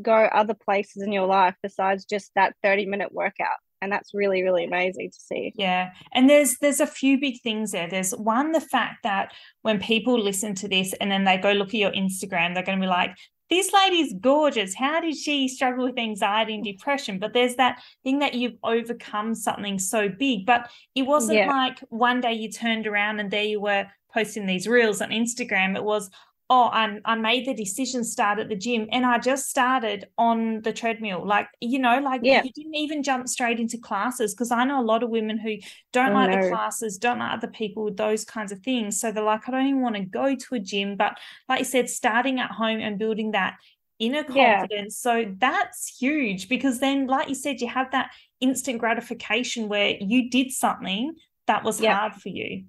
go 0.02 0.14
other 0.14 0.54
places 0.54 1.04
in 1.04 1.12
your 1.12 1.28
life 1.28 1.56
besides 1.64 2.06
just 2.06 2.32
that 2.36 2.56
30 2.64 2.86
minute 2.86 3.12
workout 3.12 3.58
and 3.82 3.92
that's 3.92 4.14
really 4.14 4.44
really 4.44 4.66
amazing 4.66 5.10
to 5.10 5.20
see 5.20 5.54
yeah 5.56 5.92
and 6.14 6.30
there's 6.30 6.58
there's 6.60 6.80
a 6.80 6.88
few 6.88 7.20
big 7.20 7.42
things 7.42 7.72
there 7.72 7.90
there's 7.90 8.12
one 8.12 8.52
the 8.52 8.62
fact 8.62 9.04
that 9.04 9.32
when 9.62 9.80
people 9.80 10.20
listen 10.20 10.54
to 10.54 10.68
this 10.68 10.94
and 10.94 11.12
then 11.12 11.24
they 11.24 11.38
go 11.38 11.52
look 11.52 11.70
at 11.70 11.76
your 11.76 11.92
instagram 11.92 12.54
they're 12.54 12.64
going 12.64 12.78
to 12.78 12.84
be 12.84 12.90
like 12.90 13.16
this 13.50 13.74
lady's 13.74 14.14
gorgeous. 14.14 14.76
How 14.76 15.02
did 15.02 15.18
she 15.18 15.48
struggle 15.48 15.86
with 15.86 15.98
anxiety 15.98 16.54
and 16.54 16.64
depression? 16.64 17.18
But 17.18 17.34
there's 17.34 17.56
that 17.56 17.82
thing 18.04 18.20
that 18.20 18.36
you've 18.36 18.58
overcome 18.64 19.34
something 19.34 19.80
so 19.80 20.08
big. 20.08 20.46
But 20.46 20.70
it 20.94 21.04
wasn't 21.04 21.40
yeah. 21.40 21.48
like 21.48 21.80
one 21.90 22.22
day 22.22 22.34
you 22.34 22.52
turned 22.52 22.86
around 22.86 23.20
and 23.20 23.32
there 23.32 23.44
you 23.44 23.60
were 23.60 23.88
posting 24.14 24.46
these 24.46 24.68
reels 24.68 25.02
on 25.02 25.10
Instagram. 25.10 25.76
It 25.76 25.84
was, 25.84 26.12
oh, 26.52 26.64
I, 26.64 27.00
I 27.06 27.16
made 27.16 27.46
the 27.46 27.54
decision 27.54 28.04
start 28.04 28.40
at 28.40 28.50
the 28.50 28.56
gym 28.56 28.88
and 28.92 29.06
I 29.06 29.20
just 29.20 29.50
started 29.50 30.08
on 30.18 30.62
the 30.64 30.74
treadmill. 30.74 31.26
Like, 31.26 31.48
you 31.62 31.78
know, 31.78 32.00
like 32.00 32.22
yeah. 32.24 32.42
you 32.44 32.52
didn't 32.52 32.74
even 32.74 33.04
jump 33.04 33.30
straight 33.30 33.60
into 33.60 33.78
classes 33.78 34.34
because 34.34 34.50
I 34.50 34.64
know 34.64 34.82
a 34.82 34.84
lot 34.84 35.04
of 35.04 35.12
women 35.12 35.38
who 35.38 35.58
don't 35.94 36.14
like 36.14 36.32
the 36.32 36.50
classes, 36.50 36.98
don't 36.98 37.20
like 37.20 37.34
other 37.34 37.48
people 37.48 37.84
with 37.84 37.98
those 37.98 38.26
kinds 38.26 38.52
of 38.52 38.62
things. 38.62 39.00
So 39.00 39.12
they're 39.12 39.24
like, 39.24 39.48
I 39.48 39.52
don't 39.52 39.68
even 39.68 39.82
want 39.82 39.96
to 39.96 40.02
go 40.02 40.36
to 40.36 40.56
a 40.56 40.60
gym. 40.60 40.96
But 40.96 41.20
like 41.48 41.60
you 41.60 41.66
said, 41.66 41.88
starting 41.88 42.40
at 42.40 42.50
home 42.50 42.80
and 42.80 42.98
building 42.98 43.32
that 43.32 43.58
inner 44.00 44.24
confidence. 44.24 45.02
Yeah. 45.06 45.24
So 45.24 45.36
that's 45.38 45.98
huge 46.00 46.50
because 46.50 46.80
then, 46.80 47.06
like 47.06 47.30
you 47.30 47.36
said, 47.36 47.62
you 47.62 47.68
have 47.68 47.92
that 47.92 48.10
instant 48.40 48.80
gratification 48.80 49.70
where 49.70 49.98
you 50.00 50.32
did 50.32 50.52
something 50.52 51.14
that 51.46 51.64
was 51.64 51.80
yeah. 51.80 51.96
hard 51.96 52.14
for 52.16 52.30
you. 52.30 52.64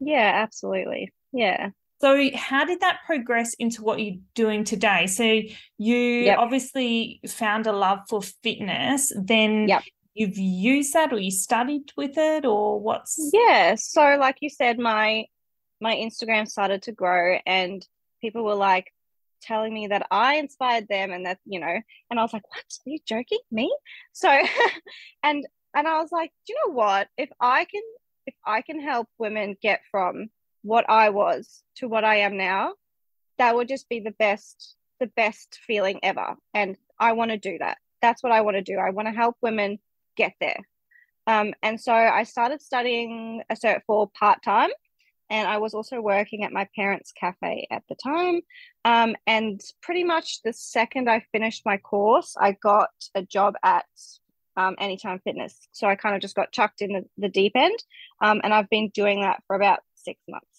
Yeah, 0.00 0.32
absolutely. 0.34 1.12
Yeah. 1.32 1.70
So, 2.00 2.30
how 2.34 2.64
did 2.64 2.80
that 2.80 3.00
progress 3.06 3.54
into 3.54 3.82
what 3.82 4.00
you're 4.00 4.20
doing 4.34 4.62
today? 4.64 5.06
So, 5.08 5.24
you 5.78 5.96
yep. 5.96 6.38
obviously 6.38 7.20
found 7.26 7.66
a 7.66 7.72
love 7.72 8.00
for 8.08 8.22
fitness, 8.22 9.12
then 9.16 9.68
yep. 9.68 9.82
you've 10.14 10.38
used 10.38 10.92
that 10.92 11.12
or 11.12 11.18
you 11.18 11.32
studied 11.32 11.90
with 11.96 12.16
it, 12.16 12.44
or 12.44 12.80
what's? 12.80 13.30
Yeah. 13.32 13.74
So, 13.74 14.16
like 14.18 14.36
you 14.40 14.48
said, 14.48 14.78
my 14.78 15.24
my 15.80 15.96
Instagram 15.96 16.48
started 16.48 16.82
to 16.82 16.92
grow, 16.92 17.38
and 17.44 17.84
people 18.20 18.44
were 18.44 18.54
like 18.54 18.92
telling 19.42 19.74
me 19.74 19.88
that 19.88 20.06
I 20.10 20.36
inspired 20.36 20.86
them, 20.88 21.10
and 21.10 21.26
that 21.26 21.38
you 21.46 21.58
know, 21.58 21.80
and 22.10 22.20
I 22.20 22.22
was 22.22 22.32
like, 22.32 22.48
"What? 22.48 22.64
Are 22.86 22.90
you 22.90 22.98
joking? 23.06 23.40
Me?" 23.50 23.74
So, 24.12 24.30
and 25.24 25.44
and 25.74 25.88
I 25.88 26.00
was 26.00 26.12
like, 26.12 26.30
"Do 26.46 26.52
you 26.52 26.60
know 26.66 26.74
what? 26.74 27.08
If 27.16 27.30
I 27.40 27.64
can, 27.64 27.82
if 28.26 28.34
I 28.46 28.62
can 28.62 28.80
help 28.80 29.08
women 29.18 29.56
get 29.60 29.80
from 29.90 30.30
what 30.68 30.88
I 30.88 31.10
was 31.10 31.62
to 31.76 31.88
what 31.88 32.04
I 32.04 32.16
am 32.16 32.36
now, 32.36 32.74
that 33.38 33.54
would 33.54 33.68
just 33.68 33.88
be 33.88 34.00
the 34.00 34.12
best, 34.12 34.76
the 35.00 35.06
best 35.06 35.58
feeling 35.66 36.00
ever. 36.02 36.36
And 36.54 36.76
I 36.98 37.12
want 37.12 37.30
to 37.30 37.38
do 37.38 37.58
that. 37.58 37.78
That's 38.02 38.22
what 38.22 38.32
I 38.32 38.42
want 38.42 38.56
to 38.56 38.62
do. 38.62 38.76
I 38.76 38.90
want 38.90 39.08
to 39.08 39.14
help 39.14 39.36
women 39.40 39.78
get 40.16 40.34
there. 40.40 40.68
Um, 41.26 41.54
and 41.62 41.80
so 41.80 41.92
I 41.92 42.22
started 42.22 42.62
studying 42.62 43.42
a 43.50 43.54
cert 43.54 43.80
for 43.86 44.10
part 44.18 44.42
time 44.42 44.70
and 45.30 45.46
I 45.46 45.58
was 45.58 45.74
also 45.74 46.00
working 46.00 46.44
at 46.44 46.52
my 46.52 46.68
parents' 46.74 47.12
cafe 47.12 47.66
at 47.70 47.82
the 47.88 47.94
time. 47.94 48.40
Um, 48.84 49.14
and 49.26 49.60
pretty 49.82 50.04
much 50.04 50.42
the 50.42 50.52
second 50.52 51.08
I 51.08 51.24
finished 51.32 51.66
my 51.66 51.76
course, 51.76 52.34
I 52.38 52.52
got 52.52 52.90
a 53.14 53.22
job 53.22 53.54
at 53.62 53.84
um, 54.56 54.74
Anytime 54.78 55.20
Fitness. 55.20 55.56
So 55.72 55.86
I 55.86 55.96
kind 55.96 56.14
of 56.14 56.20
just 56.20 56.34
got 56.34 56.52
chucked 56.52 56.82
in 56.82 56.92
the, 56.92 57.04
the 57.18 57.28
deep 57.28 57.52
end, 57.54 57.78
um, 58.20 58.40
and 58.42 58.52
I've 58.52 58.70
been 58.70 58.90
doing 58.92 59.20
that 59.20 59.42
for 59.46 59.54
about 59.54 59.80
six 59.94 60.20
months. 60.28 60.57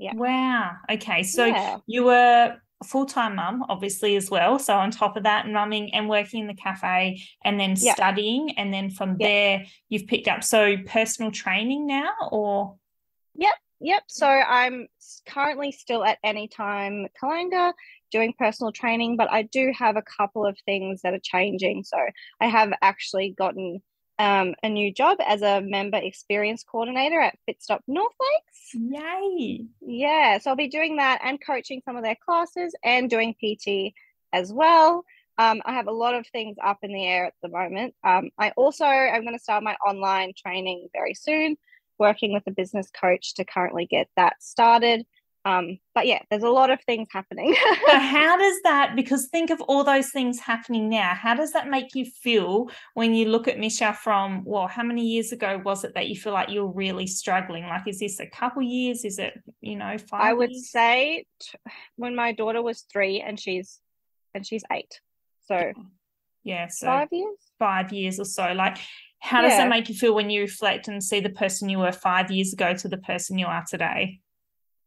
Yeah. 0.00 0.14
Wow. 0.14 0.76
Okay. 0.90 1.22
So 1.22 1.44
yeah. 1.44 1.76
you 1.86 2.04
were 2.04 2.56
full 2.86 3.04
time 3.04 3.36
mum, 3.36 3.66
obviously, 3.68 4.16
as 4.16 4.30
well. 4.30 4.58
So 4.58 4.74
on 4.74 4.90
top 4.90 5.18
of 5.18 5.24
that, 5.24 5.46
mumming 5.46 5.94
and 5.94 6.08
working 6.08 6.40
in 6.40 6.46
the 6.46 6.54
cafe 6.54 7.22
and 7.44 7.60
then 7.60 7.74
yeah. 7.78 7.92
studying. 7.92 8.58
And 8.58 8.72
then 8.72 8.88
from 8.88 9.16
yeah. 9.20 9.26
there, 9.26 9.64
you've 9.90 10.06
picked 10.06 10.26
up 10.26 10.42
so 10.42 10.76
personal 10.86 11.30
training 11.30 11.86
now 11.86 12.12
or? 12.32 12.76
Yep. 13.34 13.54
Yep. 13.80 14.02
So 14.08 14.26
I'm 14.26 14.88
currently 15.28 15.70
still 15.70 16.02
at 16.02 16.18
Anytime 16.24 17.06
Kallangur 17.22 17.74
doing 18.10 18.32
personal 18.38 18.72
training, 18.72 19.18
but 19.18 19.30
I 19.30 19.42
do 19.42 19.70
have 19.78 19.96
a 19.96 20.02
couple 20.02 20.46
of 20.46 20.56
things 20.64 21.02
that 21.02 21.12
are 21.12 21.20
changing. 21.22 21.84
So 21.84 21.98
I 22.40 22.46
have 22.46 22.72
actually 22.80 23.34
gotten 23.36 23.82
um, 24.20 24.54
a 24.62 24.68
new 24.68 24.92
job 24.92 25.16
as 25.26 25.40
a 25.40 25.62
member 25.62 25.96
experience 25.96 26.62
coordinator 26.62 27.18
at 27.18 27.38
Fitstop 27.48 27.80
North 27.88 28.12
Lakes. 28.20 28.74
Yay! 28.74 29.64
Yeah, 29.80 30.36
so 30.38 30.50
I'll 30.50 30.56
be 30.56 30.68
doing 30.68 30.96
that 30.96 31.22
and 31.24 31.40
coaching 31.44 31.80
some 31.86 31.96
of 31.96 32.02
their 32.02 32.18
classes 32.22 32.74
and 32.84 33.08
doing 33.08 33.34
PT 33.34 33.94
as 34.30 34.52
well. 34.52 35.06
Um, 35.38 35.62
I 35.64 35.72
have 35.72 35.86
a 35.86 35.92
lot 35.92 36.14
of 36.14 36.26
things 36.26 36.58
up 36.62 36.80
in 36.82 36.92
the 36.92 37.06
air 37.06 37.24
at 37.24 37.34
the 37.42 37.48
moment. 37.48 37.94
Um, 38.04 38.28
I 38.38 38.50
also 38.50 38.84
am 38.84 39.22
going 39.22 39.34
to 39.34 39.42
start 39.42 39.64
my 39.64 39.74
online 39.86 40.34
training 40.36 40.88
very 40.92 41.14
soon 41.14 41.56
working 41.98 42.34
with 42.34 42.42
a 42.46 42.50
business 42.50 42.90
coach 42.90 43.34
to 43.34 43.44
currently 43.46 43.86
get 43.86 44.08
that 44.16 44.42
started. 44.42 45.06
Um, 45.44 45.78
but 45.94 46.06
yeah, 46.06 46.20
there's 46.30 46.42
a 46.42 46.50
lot 46.50 46.70
of 46.70 46.82
things 46.82 47.08
happening. 47.10 47.54
so 47.86 47.98
how 47.98 48.36
does 48.36 48.60
that, 48.64 48.94
because 48.94 49.28
think 49.28 49.50
of 49.50 49.60
all 49.62 49.84
those 49.84 50.10
things 50.10 50.38
happening 50.38 50.88
now, 50.90 51.14
how 51.14 51.34
does 51.34 51.52
that 51.52 51.68
make 51.68 51.94
you 51.94 52.04
feel 52.04 52.70
when 52.94 53.14
you 53.14 53.28
look 53.28 53.48
at 53.48 53.58
michelle 53.58 53.94
from, 53.94 54.44
well, 54.44 54.66
how 54.66 54.82
many 54.82 55.06
years 55.06 55.32
ago 55.32 55.60
was 55.64 55.84
it 55.84 55.94
that 55.94 56.08
you 56.08 56.16
feel 56.16 56.34
like 56.34 56.50
you're 56.50 56.70
really 56.70 57.06
struggling? 57.06 57.64
Like, 57.64 57.88
is 57.88 58.00
this 58.00 58.20
a 58.20 58.26
couple 58.26 58.62
years? 58.62 59.04
Is 59.04 59.18
it, 59.18 59.34
you 59.60 59.76
know, 59.76 59.96
five? 59.96 60.20
I 60.22 60.32
would 60.34 60.50
years? 60.50 60.70
say 60.70 61.24
t- 61.40 61.58
when 61.96 62.14
my 62.14 62.32
daughter 62.32 62.62
was 62.62 62.82
three 62.92 63.20
and 63.20 63.40
she's, 63.40 63.80
and 64.34 64.46
she's 64.46 64.62
eight. 64.70 65.00
So 65.46 65.72
yeah, 66.44 66.68
so 66.68 66.86
five 66.86 67.08
years, 67.10 67.36
five 67.58 67.92
years 67.92 68.20
or 68.20 68.24
so. 68.24 68.52
Like, 68.52 68.78
how 69.18 69.42
does 69.42 69.52
that 69.52 69.68
make 69.68 69.88
you 69.88 69.94
feel 69.94 70.14
when 70.14 70.30
you 70.30 70.40
reflect 70.40 70.88
and 70.88 71.02
see 71.02 71.20
the 71.20 71.28
person 71.28 71.68
you 71.68 71.78
were 71.78 71.92
five 71.92 72.30
years 72.30 72.52
ago 72.52 72.72
to 72.74 72.88
the 72.88 72.96
person 72.98 73.38
you 73.38 73.46
are 73.46 73.64
today? 73.68 74.20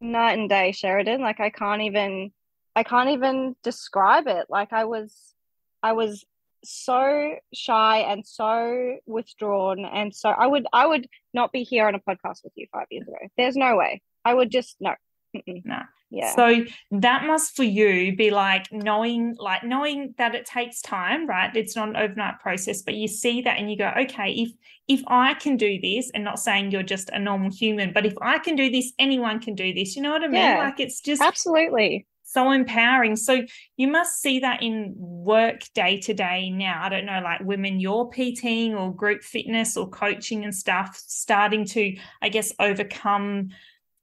Night 0.03 0.37
and 0.37 0.49
day, 0.49 0.71
Sheradyn. 0.71 1.19
Like 1.19 1.39
I 1.39 1.49
can't 1.49 1.81
even 1.81 2.31
I 2.75 2.83
can't 2.83 3.09
even 3.11 3.55
describe 3.63 4.27
it. 4.27 4.47
Like 4.49 4.73
I 4.73 4.83
was 4.83 5.33
I 5.81 5.93
was 5.93 6.25
so 6.65 7.35
shy 7.53 7.99
and 7.99 8.25
so 8.25 8.97
withdrawn 9.05 9.85
and 9.85 10.13
so 10.13 10.29
I 10.29 10.47
would 10.47 10.67
I 10.73 10.85
would 10.87 11.07
not 11.33 11.51
be 11.51 11.63
here 11.63 11.87
on 11.87 11.95
a 11.95 11.99
podcast 11.99 12.43
with 12.43 12.53
you 12.55 12.67
five 12.71 12.87
years 12.91 13.07
ago. 13.07 13.17
There's 13.37 13.55
no 13.55 13.77
way. 13.77 14.01
I 14.25 14.33
would 14.33 14.51
just 14.51 14.75
no. 14.81 14.93
No. 15.33 15.41
Nah. 15.65 15.83
Yeah. 16.09 16.35
So 16.35 16.63
that 16.91 17.25
must 17.25 17.55
for 17.55 17.63
you 17.63 18.15
be 18.15 18.29
like 18.29 18.67
knowing, 18.71 19.35
like 19.39 19.63
knowing 19.63 20.13
that 20.19 20.35
it 20.35 20.45
takes 20.45 20.79
time, 20.81 21.27
right? 21.27 21.55
It's 21.55 21.75
not 21.75 21.89
an 21.89 21.97
overnight 21.97 22.39
process, 22.39 22.83
but 22.83 22.93
you 22.93 23.07
see 23.07 23.41
that 23.41 23.57
and 23.57 23.71
you 23.71 23.77
go, 23.77 23.91
okay, 24.01 24.31
if 24.31 24.51
if 24.87 25.01
I 25.07 25.33
can 25.33 25.55
do 25.55 25.79
this, 25.81 26.11
and 26.13 26.23
not 26.23 26.39
saying 26.39 26.71
you're 26.71 26.83
just 26.83 27.09
a 27.09 27.17
normal 27.17 27.49
human, 27.49 27.93
but 27.93 28.05
if 28.05 28.13
I 28.21 28.37
can 28.37 28.55
do 28.55 28.69
this, 28.69 28.91
anyone 28.99 29.39
can 29.39 29.55
do 29.55 29.73
this. 29.73 29.95
You 29.95 30.01
know 30.01 30.11
what 30.11 30.23
I 30.23 30.27
mean? 30.27 30.35
Yeah, 30.35 30.59
like 30.59 30.79
it's 30.79 30.99
just 30.99 31.21
absolutely 31.21 32.05
so 32.33 32.51
empowering. 32.51 33.15
So 33.15 33.43
you 33.77 33.87
must 33.87 34.21
see 34.21 34.39
that 34.39 34.61
in 34.61 34.93
work 34.97 35.61
day 35.73 35.99
to 36.01 36.13
day 36.13 36.49
now. 36.49 36.81
I 36.83 36.89
don't 36.89 37.05
know, 37.05 37.21
like 37.23 37.41
women 37.41 37.79
you're 37.79 38.09
PTing 38.09 38.73
or 38.73 38.93
group 38.93 39.23
fitness 39.23 39.77
or 39.77 39.89
coaching 39.89 40.43
and 40.43 40.53
stuff, 40.53 41.01
starting 41.07 41.65
to, 41.65 41.95
I 42.21 42.29
guess, 42.29 42.51
overcome 42.59 43.49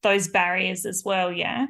those 0.03 0.29
barriers 0.29 0.87
as 0.87 1.03
well. 1.05 1.33
Yeah. 1.33 1.67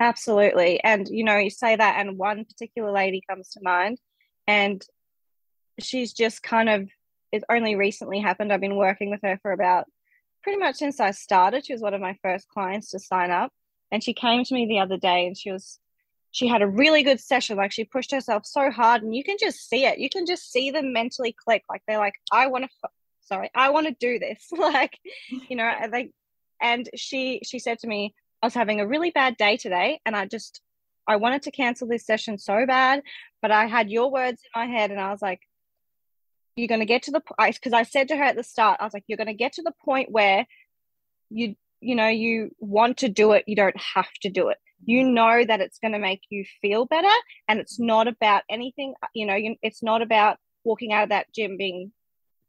Absolutely. 0.00 0.82
And, 0.82 1.08
you 1.08 1.24
know, 1.24 1.36
you 1.38 1.50
say 1.50 1.76
that, 1.76 1.96
and 1.98 2.18
one 2.18 2.44
particular 2.44 2.90
lady 2.90 3.22
comes 3.28 3.50
to 3.50 3.60
mind, 3.62 3.98
and 4.46 4.84
she's 5.80 6.12
just 6.12 6.42
kind 6.42 6.68
of, 6.68 6.88
it's 7.32 7.44
only 7.48 7.76
recently 7.76 8.20
happened. 8.20 8.52
I've 8.52 8.60
been 8.60 8.76
working 8.76 9.10
with 9.10 9.20
her 9.22 9.38
for 9.42 9.52
about 9.52 9.86
pretty 10.42 10.58
much 10.58 10.76
since 10.76 11.00
I 11.00 11.12
started. 11.12 11.64
She 11.64 11.72
was 11.72 11.82
one 11.82 11.94
of 11.94 12.00
my 12.00 12.16
first 12.22 12.48
clients 12.48 12.90
to 12.90 12.98
sign 12.98 13.30
up. 13.30 13.52
And 13.90 14.02
she 14.02 14.12
came 14.12 14.44
to 14.44 14.54
me 14.54 14.66
the 14.66 14.80
other 14.80 14.96
day 14.96 15.26
and 15.26 15.36
she 15.36 15.50
was, 15.50 15.78
she 16.32 16.48
had 16.48 16.62
a 16.62 16.66
really 16.66 17.02
good 17.02 17.20
session. 17.20 17.56
Like 17.56 17.72
she 17.72 17.84
pushed 17.84 18.10
herself 18.10 18.44
so 18.44 18.70
hard, 18.70 19.02
and 19.02 19.14
you 19.14 19.22
can 19.22 19.36
just 19.38 19.68
see 19.68 19.86
it. 19.86 19.98
You 19.98 20.10
can 20.10 20.26
just 20.26 20.50
see 20.50 20.70
them 20.70 20.92
mentally 20.92 21.32
click. 21.32 21.62
Like 21.68 21.82
they're 21.86 21.98
like, 21.98 22.14
I 22.32 22.48
want 22.48 22.64
to, 22.64 22.88
sorry, 23.22 23.50
I 23.54 23.70
want 23.70 23.86
to 23.86 23.94
do 23.98 24.18
this. 24.18 24.48
like, 24.58 24.98
you 25.48 25.56
know, 25.56 25.72
like, 25.90 26.10
and 26.64 26.88
she, 26.96 27.40
she 27.44 27.58
said 27.58 27.78
to 27.80 27.86
me, 27.86 28.14
I 28.42 28.46
was 28.46 28.54
having 28.54 28.80
a 28.80 28.86
really 28.86 29.10
bad 29.10 29.36
day 29.36 29.58
today 29.58 30.00
and 30.04 30.16
I 30.16 30.24
just 30.24 30.62
I 31.06 31.16
wanted 31.16 31.42
to 31.42 31.50
cancel 31.50 31.86
this 31.86 32.06
session 32.06 32.38
so 32.38 32.64
bad, 32.66 33.02
but 33.42 33.50
I 33.50 33.66
had 33.66 33.90
your 33.90 34.10
words 34.10 34.40
in 34.42 34.60
my 34.60 34.66
head 34.66 34.90
and 34.90 34.98
I 34.98 35.10
was 35.10 35.20
like, 35.20 35.40
you're 36.56 36.68
going 36.68 36.80
to 36.80 36.86
get 36.86 37.02
to 37.02 37.10
the 37.10 37.20
point 37.20 37.54
because 37.54 37.74
I 37.74 37.82
said 37.82 38.08
to 38.08 38.16
her 38.16 38.22
at 38.22 38.36
the 38.36 38.42
start, 38.42 38.78
I 38.80 38.84
was 38.84 38.94
like, 38.94 39.04
you're 39.06 39.18
going 39.18 39.26
to 39.26 39.34
get 39.34 39.54
to 39.54 39.62
the 39.62 39.74
point 39.84 40.10
where 40.10 40.46
you, 41.28 41.54
you 41.80 41.94
know, 41.94 42.08
you 42.08 42.50
want 42.58 42.98
to 42.98 43.10
do 43.10 43.32
it, 43.32 43.44
you 43.46 43.56
don't 43.56 43.78
have 43.94 44.12
to 44.22 44.30
do 44.30 44.48
it. 44.48 44.56
You 44.86 45.04
know 45.04 45.44
that 45.44 45.60
it's 45.60 45.78
going 45.78 45.92
to 45.92 45.98
make 45.98 46.22
you 46.30 46.46
feel 46.62 46.86
better 46.86 47.14
and 47.46 47.60
it's 47.60 47.78
not 47.78 48.08
about 48.08 48.42
anything, 48.48 48.94
you 49.14 49.26
know, 49.26 49.34
you, 49.34 49.56
it's 49.62 49.82
not 49.82 50.00
about 50.00 50.38
walking 50.64 50.92
out 50.94 51.02
of 51.02 51.08
that 51.10 51.26
gym 51.34 51.58
being 51.58 51.92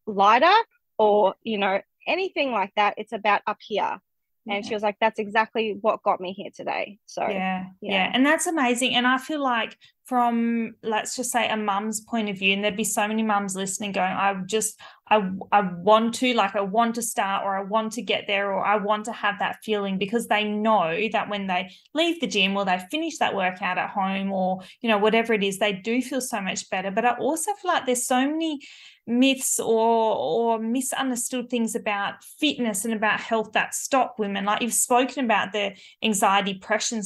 lighter 0.06 0.56
or, 0.98 1.36
you 1.44 1.58
know, 1.58 1.82
anything 2.08 2.52
like 2.52 2.72
that. 2.76 2.94
It's 2.98 3.12
about 3.12 3.42
up 3.46 3.58
here 3.60 4.00
and 4.48 4.64
yeah. 4.64 4.68
she 4.68 4.74
was 4.74 4.84
like 4.84 4.98
that's 5.00 5.20
exactly 5.20 5.78
what 5.82 6.04
got 6.04 6.20
me 6.20 6.34
here 6.34 6.52
today. 6.56 7.00
So 7.06 7.22
yeah, 7.22 7.66
yeah, 7.82 7.92
yeah. 7.92 8.12
And 8.14 8.26
that's 8.26 8.48
amazing. 8.48 8.96
And 8.96 9.08
i 9.08 9.18
feel 9.18 9.42
like 9.42 9.78
from 10.06 10.76
let's 10.84 11.16
just 11.16 11.32
say 11.32 11.50
a 11.50 11.58
mum's 11.58 12.02
point 12.02 12.30
of 12.30 12.38
view 12.38 12.54
and 12.54 12.64
there'd 12.64 12.78
be 12.78 12.84
so 12.84 13.08
many 13.08 13.24
mums 13.24 13.56
listening 13.56 13.92
going 13.92 14.12
i 14.12 14.36
just 14.46 14.80
i 15.10 15.28
i 15.52 15.62
want 15.62 16.14
to 16.14 16.32
like 16.36 16.56
i 16.56 16.62
want 16.62 16.94
to 16.94 17.02
start 17.02 17.44
or 17.44 17.58
i 17.58 17.64
want 17.64 17.92
to 17.92 18.04
get 18.04 18.26
there 18.28 18.52
or 18.52 18.64
i 18.64 18.76
want 18.76 19.04
to 19.04 19.12
have 19.12 19.40
that 19.40 19.58
feeling 19.64 19.98
because 19.98 20.28
they 20.28 20.44
know 20.44 20.96
that 21.12 21.28
when 21.28 21.48
they 21.48 21.72
leave 21.96 22.22
the 22.22 22.28
gym 22.28 22.56
or 22.56 22.64
they 22.64 22.80
finish 22.92 23.18
that 23.18 23.36
workout 23.36 23.80
at 23.80 23.90
home 23.90 24.32
or 24.32 24.62
you 24.82 24.90
know 24.90 24.98
whatever 25.00 25.34
it 25.34 25.44
is 25.44 25.58
they 25.58 25.74
do 25.74 26.02
feel 26.02 26.22
so 26.22 26.40
much 26.40 26.70
better. 26.70 26.92
But 26.92 27.06
i 27.06 27.18
also 27.18 27.52
feel 27.54 27.72
like 27.72 27.86
there's 27.86 28.06
so 28.06 28.28
many 28.28 28.60
myths 29.08 29.60
or 29.60 30.16
or 30.16 30.60
misunderstood 30.60 31.50
things 31.50 31.76
about 31.76 32.24
fitness 32.24 32.86
and 32.86 32.94
about 32.94 33.20
health 33.20 33.52
that 33.54 33.76
stop 33.76 34.18
women. 34.18 34.46
Like 34.46 34.62
you've 34.62 34.74
spoken 34.74 35.26
about 35.26 35.52
the 35.52 35.74
anxiety 36.04 36.54
depression 36.54 37.02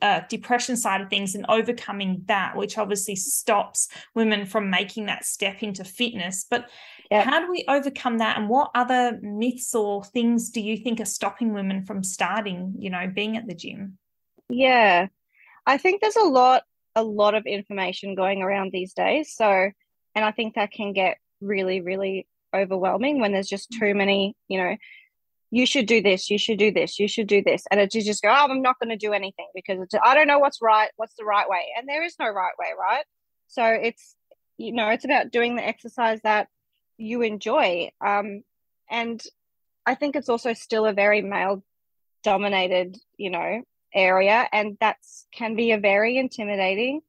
uh, 0.00 0.20
depression 0.28 0.76
side 0.76 1.00
of 1.00 1.10
things 1.10 1.34
and 1.34 1.44
overcoming 1.48 2.22
that 2.26 2.56
which 2.56 2.78
obviously 2.78 3.16
stops 3.16 3.88
women 4.14 4.46
from 4.46 4.70
making 4.70 5.06
that 5.06 5.24
step 5.24 5.62
into 5.62 5.84
fitness. 5.84 6.46
But 6.48 6.68
yeah. 7.10 7.22
how 7.22 7.40
do 7.40 7.50
we 7.50 7.64
overcome 7.68 8.18
that 8.18 8.38
and 8.38 8.48
what 8.48 8.70
other 8.74 9.18
myths 9.22 9.74
or 9.74 10.04
things 10.04 10.50
do 10.50 10.60
you 10.60 10.76
think 10.76 11.00
are 11.00 11.04
stopping 11.04 11.52
women 11.52 11.84
from 11.84 12.04
starting 12.04 12.74
you 12.78 12.90
know 12.90 13.10
being 13.12 13.36
at 13.36 13.46
the 13.46 13.54
gym? 13.54 13.98
Yeah. 14.48 15.08
I 15.66 15.78
think 15.78 16.00
there's 16.00 16.16
a 16.16 16.22
lot 16.22 16.62
a 16.94 17.02
lot 17.02 17.34
of 17.34 17.46
information 17.46 18.14
going 18.14 18.42
around 18.42 18.70
these 18.70 18.92
days. 18.92 19.32
So 19.34 19.70
and 20.14 20.24
i 20.24 20.30
think 20.30 20.54
that 20.54 20.70
can 20.70 20.92
get 20.92 21.16
really, 21.42 21.80
really 21.80 22.26
overwhelming 22.54 23.20
when 23.20 23.32
there's 23.32 23.48
just 23.48 23.70
too 23.70 23.94
many, 23.94 24.34
you 24.48 24.58
know, 24.58 24.76
you 25.50 25.66
should 25.66 25.86
do 25.86 26.00
this, 26.00 26.30
you 26.30 26.38
should 26.38 26.58
do 26.58 26.72
this, 26.72 26.98
you 26.98 27.06
should 27.06 27.26
do 27.26 27.42
this. 27.42 27.64
And 27.70 27.78
it 27.78 27.90
just 27.90 28.22
go, 28.22 28.30
oh, 28.30 28.46
I'm 28.48 28.62
not 28.62 28.78
going 28.78 28.88
to 28.88 28.96
do 28.96 29.12
anything 29.12 29.48
because 29.54 29.86
I 30.02 30.14
don't 30.14 30.26
know 30.26 30.38
what's 30.38 30.62
right, 30.62 30.90
what's 30.96 31.14
the 31.14 31.24
right 31.24 31.48
way. 31.48 31.66
And 31.76 31.86
there 31.86 32.02
is 32.02 32.14
no 32.18 32.26
right 32.30 32.54
way, 32.58 32.68
right? 32.78 33.04
So 33.48 33.64
it's, 33.64 34.16
you 34.56 34.72
know, 34.72 34.88
it's 34.88 35.04
about 35.04 35.30
doing 35.30 35.56
the 35.56 35.66
exercise 35.66 36.20
that 36.22 36.48
you 36.96 37.20
enjoy. 37.20 37.90
Um, 38.00 38.44
and 38.90 39.22
I 39.84 39.94
think 39.94 40.16
it's 40.16 40.30
also 40.30 40.54
still 40.54 40.86
a 40.86 40.94
very 40.94 41.20
male 41.20 41.62
dominated, 42.22 42.96
you 43.18 43.28
know, 43.28 43.62
area. 43.94 44.48
And 44.52 44.78
that's 44.80 45.26
can 45.32 45.54
be 45.54 45.72
a 45.72 45.78
very 45.78 46.16
intimidating 46.16 47.02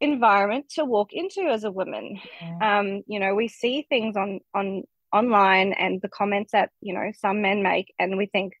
environment 0.00 0.68
to 0.70 0.84
walk 0.84 1.12
into 1.12 1.42
as 1.42 1.64
a 1.64 1.70
woman. 1.70 2.20
Yeah. 2.40 2.78
Um, 2.78 3.02
you 3.06 3.18
know, 3.20 3.34
we 3.34 3.48
see 3.48 3.86
things 3.88 4.16
on 4.16 4.40
on 4.54 4.84
online 5.12 5.72
and 5.72 6.00
the 6.02 6.08
comments 6.08 6.52
that 6.52 6.70
you 6.80 6.94
know 6.94 7.12
some 7.18 7.42
men 7.42 7.62
make, 7.62 7.94
and 7.98 8.16
we 8.16 8.26
think, 8.26 8.54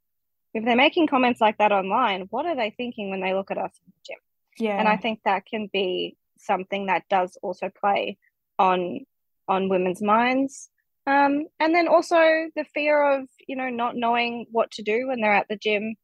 if 0.54 0.64
they're 0.64 0.76
making 0.76 1.06
comments 1.06 1.40
like 1.40 1.58
that 1.58 1.72
online, 1.72 2.26
what 2.30 2.46
are 2.46 2.56
they 2.56 2.70
thinking 2.70 3.10
when 3.10 3.20
they 3.20 3.34
look 3.34 3.50
at 3.50 3.58
us 3.58 3.72
in 3.86 3.92
the 3.92 4.00
gym? 4.06 4.18
Yeah. 4.58 4.78
And 4.78 4.88
I 4.88 4.96
think 4.96 5.20
that 5.24 5.46
can 5.46 5.68
be 5.72 6.16
something 6.38 6.86
that 6.86 7.08
does 7.08 7.38
also 7.42 7.68
play 7.68 8.18
on 8.58 9.00
on 9.46 9.68
women's 9.68 10.02
minds. 10.02 10.70
Um, 11.06 11.46
and 11.58 11.74
then 11.74 11.88
also 11.88 12.18
the 12.54 12.66
fear 12.74 13.02
of, 13.02 13.28
you 13.46 13.56
know, 13.56 13.70
not 13.70 13.96
knowing 13.96 14.46
what 14.50 14.70
to 14.72 14.82
do 14.82 15.08
when 15.08 15.22
they're 15.22 15.32
at 15.32 15.48
the 15.48 15.56
gym. 15.56 15.94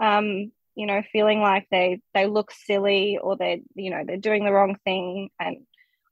Um, 0.00 0.50
you 0.78 0.86
know, 0.86 1.02
feeling 1.12 1.40
like 1.40 1.66
they 1.72 2.00
they 2.14 2.26
look 2.26 2.52
silly 2.52 3.18
or 3.20 3.36
they're, 3.36 3.58
you 3.74 3.90
know, 3.90 4.04
they're 4.06 4.16
doing 4.16 4.44
the 4.44 4.52
wrong 4.52 4.76
thing 4.84 5.28
and 5.40 5.56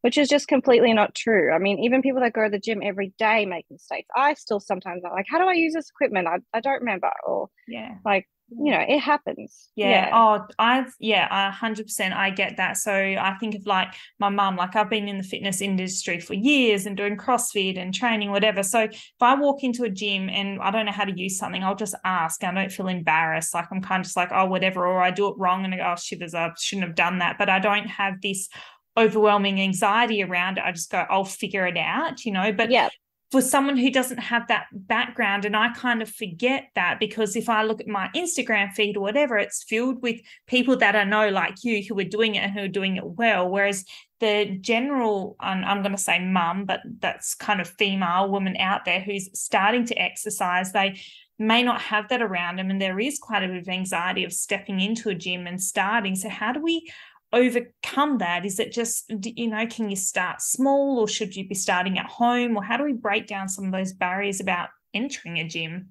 which 0.01 0.19
is 0.19 0.29
just 0.29 0.49
completely 0.49 0.93
not 0.93 1.15
true. 1.15 1.53
I 1.53 1.59
mean, 1.59 1.79
even 1.79 2.03
people 2.03 2.21
that 2.21 2.33
go 2.33 2.45
to 2.45 2.51
the 2.51 2.59
gym 2.59 2.81
every 2.83 3.15
day 3.17 3.47
make 3.47 3.65
mistakes. 3.71 4.09
I 4.15 4.35
still 4.35 4.59
sometimes 4.59 5.05
are 5.05 5.13
like, 5.13 5.27
how 5.31 5.39
do 5.39 5.47
I 5.49 5.55
use 5.55 5.73
this 5.73 5.89
equipment? 5.89 6.27
I, 6.27 6.39
I 6.53 6.61
don't 6.61 6.81
remember. 6.81 7.11
Or 7.25 7.49
yeah, 7.69 7.95
like, 8.05 8.29
you 8.49 8.71
know, 8.71 8.85
it 8.87 9.01
happens. 9.01 9.71
Yeah. 9.75 9.89
yeah. 9.89 10.11
Oh, 10.13 10.47
I 10.59 10.87
yeah, 11.01 11.49
a 11.49 11.51
hundred 11.51 11.87
percent. 11.87 12.15
I 12.15 12.31
get 12.31 12.59
that. 12.59 12.77
So 12.77 12.93
I 12.93 13.37
think 13.41 13.57
of 13.57 13.67
like 13.67 13.93
my 14.21 14.29
mum. 14.29 14.57
Like 14.57 14.77
I've 14.77 14.89
been 14.89 15.09
in 15.09 15.19
the 15.19 15.25
fitness 15.25 15.61
industry 15.61 16.21
for 16.21 16.35
years 16.35 16.87
and 16.87 16.97
doing 16.97 17.17
CrossFit 17.17 17.77
and 17.77 17.93
training, 17.93 18.31
whatever. 18.31 18.63
So 18.63 18.83
if 18.83 19.13
I 19.21 19.35
walk 19.35 19.65
into 19.65 19.83
a 19.83 19.91
gym 19.91 20.29
and 20.29 20.61
I 20.61 20.71
don't 20.71 20.87
know 20.87 20.93
how 20.93 21.05
to 21.05 21.19
use 21.19 21.39
something, 21.39 21.65
I'll 21.65 21.75
just 21.75 21.97
ask. 22.05 22.45
I 22.45 22.55
don't 22.55 22.71
feel 22.71 22.87
embarrassed. 22.87 23.53
Like 23.53 23.67
I'm 23.73 23.83
kind 23.83 24.01
of 24.01 24.05
just 24.05 24.17
like, 24.17 24.31
oh, 24.33 24.47
whatever, 24.47 24.87
or 24.87 25.03
I 25.03 25.11
do 25.11 25.27
it 25.29 25.35
wrong 25.39 25.65
and 25.65 25.75
I 25.75 25.79
go, 25.79 25.93
oh, 25.93 25.97
shivers, 25.97 26.35
I 26.35 26.53
shouldn't 26.57 26.87
have 26.87 26.97
done 26.97 27.19
that. 27.19 27.39
But 27.39 27.49
I 27.49 27.59
don't 27.59 27.89
have 27.89 28.21
this 28.21 28.49
overwhelming 28.97 29.61
anxiety 29.61 30.23
around 30.23 30.59
it. 30.59 30.65
I 30.65 30.71
just 30.73 30.91
go, 30.91 31.05
I'll 31.11 31.25
figure 31.25 31.67
it 31.67 31.77
out, 31.77 32.25
you 32.25 32.33
know. 32.33 32.53
But 32.53 32.71
yeah. 32.71 32.91
For 33.33 33.43
someone 33.43 33.77
who 33.77 33.91
doesn't 33.91 34.19
have 34.19 34.47
that 34.49 34.67
background, 34.73 35.45
and 35.45 35.57
I 35.57 35.73
kind 35.73 36.01
of 36.01 36.09
forget 36.09 36.69
that 36.77 37.01
because 37.01 37.35
if 37.35 37.49
I 37.49 37.65
look 37.65 37.81
at 37.81 37.89
my 37.89 38.09
Instagram 38.15 38.73
feed 38.73 38.97
or 38.97 39.01
whatever, 39.01 39.37
it's 39.37 39.65
filled 39.65 40.01
with 40.01 40.21
people 40.47 40.77
that 40.77 40.95
I 40.95 41.05
know 41.05 41.29
like 41.31 41.65
you 41.65 41.83
who 41.83 41.99
are 41.99 42.05
doing 42.05 42.37
it 42.37 42.45
and 42.45 42.53
who 42.53 42.61
are 42.61 42.69
doing 42.69 42.97
it 42.97 43.05
well. 43.05 43.49
Whereas 43.49 43.85
the 44.21 44.57
general, 44.61 45.37
I'm, 45.41 45.83
going 45.83 45.97
to 45.97 45.99
say 45.99 46.25
mum, 46.25 46.67
but 46.67 46.81
that's 47.01 47.35
kind 47.35 47.61
of 47.61 47.69
female 47.69 48.31
woman 48.31 48.57
out 48.59 48.85
there 48.85 49.01
who's 49.01 49.29
starting 49.39 49.85
to 49.87 49.95
exercise, 50.01 50.73
they 50.73 51.01
may 51.39 51.63
not 51.63 51.83
have 51.83 52.09
that 52.09 52.23
around 52.23 52.59
them 52.59 52.71
and 52.71 52.81
there 52.81 52.99
is 52.99 53.19
quite 53.19 53.43
a 53.43 53.49
bit 53.49 53.59
of 53.59 53.69
anxiety 53.69 54.25
of 54.25 54.33
stepping 54.33 54.81
into 54.81 55.11
a 55.11 55.15
gym 55.15 55.47
and 55.47 55.63
starting 55.63 56.15
so 56.15 56.31
how 56.31 56.51
do 56.51 56.61
we 56.61 56.91
overcome 57.33 58.19
that? 58.19 58.45
Is 58.47 58.59
it 58.59 58.73
just, 58.73 59.11
you 59.23 59.49
know, 59.49 59.67
can 59.67 59.91
you 59.91 59.97
start 59.97 60.41
small 60.41 60.99
or 60.99 61.09
should 61.09 61.37
you 61.37 61.47
be 61.47 61.55
starting 61.55 61.99
at 61.99 62.07
home? 62.07 62.57
Or 62.57 62.63
how 62.63 62.77
do 62.77 62.85
we 62.85 62.93
break 62.93 63.27
down 63.27 63.49
some 63.49 63.67
of 63.67 63.73
those 63.73 63.93
barriers 63.93 64.41
about 64.41 64.69
entering 64.95 65.39
a 65.39 65.49
gym? 65.49 65.91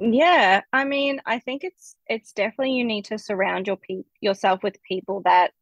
Yeah, 0.00 0.62
I 0.72 0.84
mean, 0.84 1.20
I 1.24 1.38
think 1.38 1.62
it's 1.62 1.96
it's 2.06 2.32
definitely 2.32 2.72
you 2.72 2.84
need 2.84 3.04
to 3.06 3.18
surround 3.18 3.66
your 3.66 3.76
pe- 3.76 4.02
yourself 4.20 4.62
with 4.62 4.82
people 4.82 5.22
that 5.24 5.52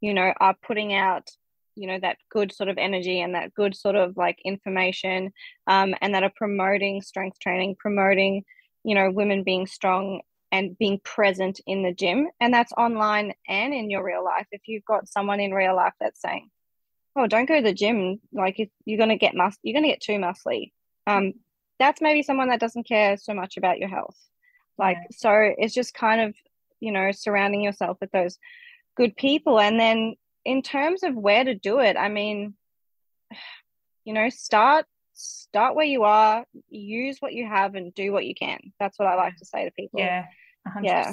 you 0.00 0.14
know 0.14 0.32
are 0.40 0.54
putting 0.62 0.94
out 0.94 1.28
you 1.74 1.86
know 1.86 1.98
that 2.00 2.18
good 2.30 2.52
sort 2.52 2.68
of 2.68 2.78
energy 2.78 3.20
and 3.20 3.34
that 3.34 3.54
good 3.54 3.74
sort 3.74 3.96
of 3.96 4.16
like 4.16 4.38
information 4.44 5.32
um, 5.66 5.94
and 6.00 6.14
that 6.14 6.22
are 6.22 6.32
promoting 6.36 7.02
strength 7.02 7.38
training 7.40 7.74
promoting 7.78 8.44
you 8.84 8.94
know 8.94 9.10
women 9.10 9.42
being 9.42 9.66
strong 9.66 10.20
and 10.52 10.78
being 10.78 11.00
present 11.02 11.60
in 11.66 11.82
the 11.82 11.94
gym. 11.94 12.28
And 12.38 12.52
that's 12.52 12.72
online 12.74 13.32
and 13.48 13.72
in 13.72 13.90
your 13.90 14.04
real 14.04 14.22
life. 14.22 14.46
If 14.52 14.60
you've 14.66 14.84
got 14.84 15.08
someone 15.08 15.40
in 15.40 15.52
real 15.52 15.74
life 15.74 15.94
that's 15.98 16.20
saying, 16.20 16.50
Oh, 17.16 17.26
don't 17.26 17.46
go 17.48 17.56
to 17.56 17.62
the 17.62 17.74
gym, 17.74 18.20
like 18.32 18.58
you're 18.84 18.98
gonna 18.98 19.18
get 19.18 19.34
mus 19.34 19.58
you're 19.62 19.74
gonna 19.74 19.88
get 19.88 20.00
too 20.00 20.12
muscly. 20.12 20.72
Um, 21.06 21.32
that's 21.78 22.00
maybe 22.00 22.22
someone 22.22 22.48
that 22.48 22.60
doesn't 22.60 22.86
care 22.86 23.16
so 23.16 23.34
much 23.34 23.56
about 23.56 23.78
your 23.78 23.88
health. 23.88 24.16
Like 24.78 24.96
yeah. 24.96 25.06
so 25.10 25.54
it's 25.58 25.74
just 25.74 25.94
kind 25.94 26.20
of, 26.20 26.34
you 26.80 26.92
know, 26.92 27.10
surrounding 27.12 27.62
yourself 27.62 27.98
with 28.00 28.10
those 28.12 28.38
good 28.96 29.16
people. 29.16 29.58
And 29.60 29.80
then 29.80 30.14
in 30.44 30.62
terms 30.62 31.02
of 31.02 31.14
where 31.14 31.44
to 31.44 31.54
do 31.54 31.80
it, 31.80 31.96
I 31.96 32.08
mean, 32.08 32.54
you 34.04 34.14
know, 34.14 34.28
start 34.28 34.86
start 35.14 35.74
where 35.74 35.86
you 35.86 36.04
are, 36.04 36.44
use 36.70 37.18
what 37.20 37.34
you 37.34 37.46
have 37.46 37.74
and 37.74 37.94
do 37.94 38.12
what 38.12 38.24
you 38.24 38.34
can. 38.34 38.72
That's 38.80 38.98
what 38.98 39.08
I 39.08 39.14
like 39.14 39.36
to 39.36 39.44
say 39.44 39.64
to 39.64 39.70
people. 39.72 40.00
Yeah. 40.00 40.26
100%. 40.66 40.84
Yeah. 40.84 41.12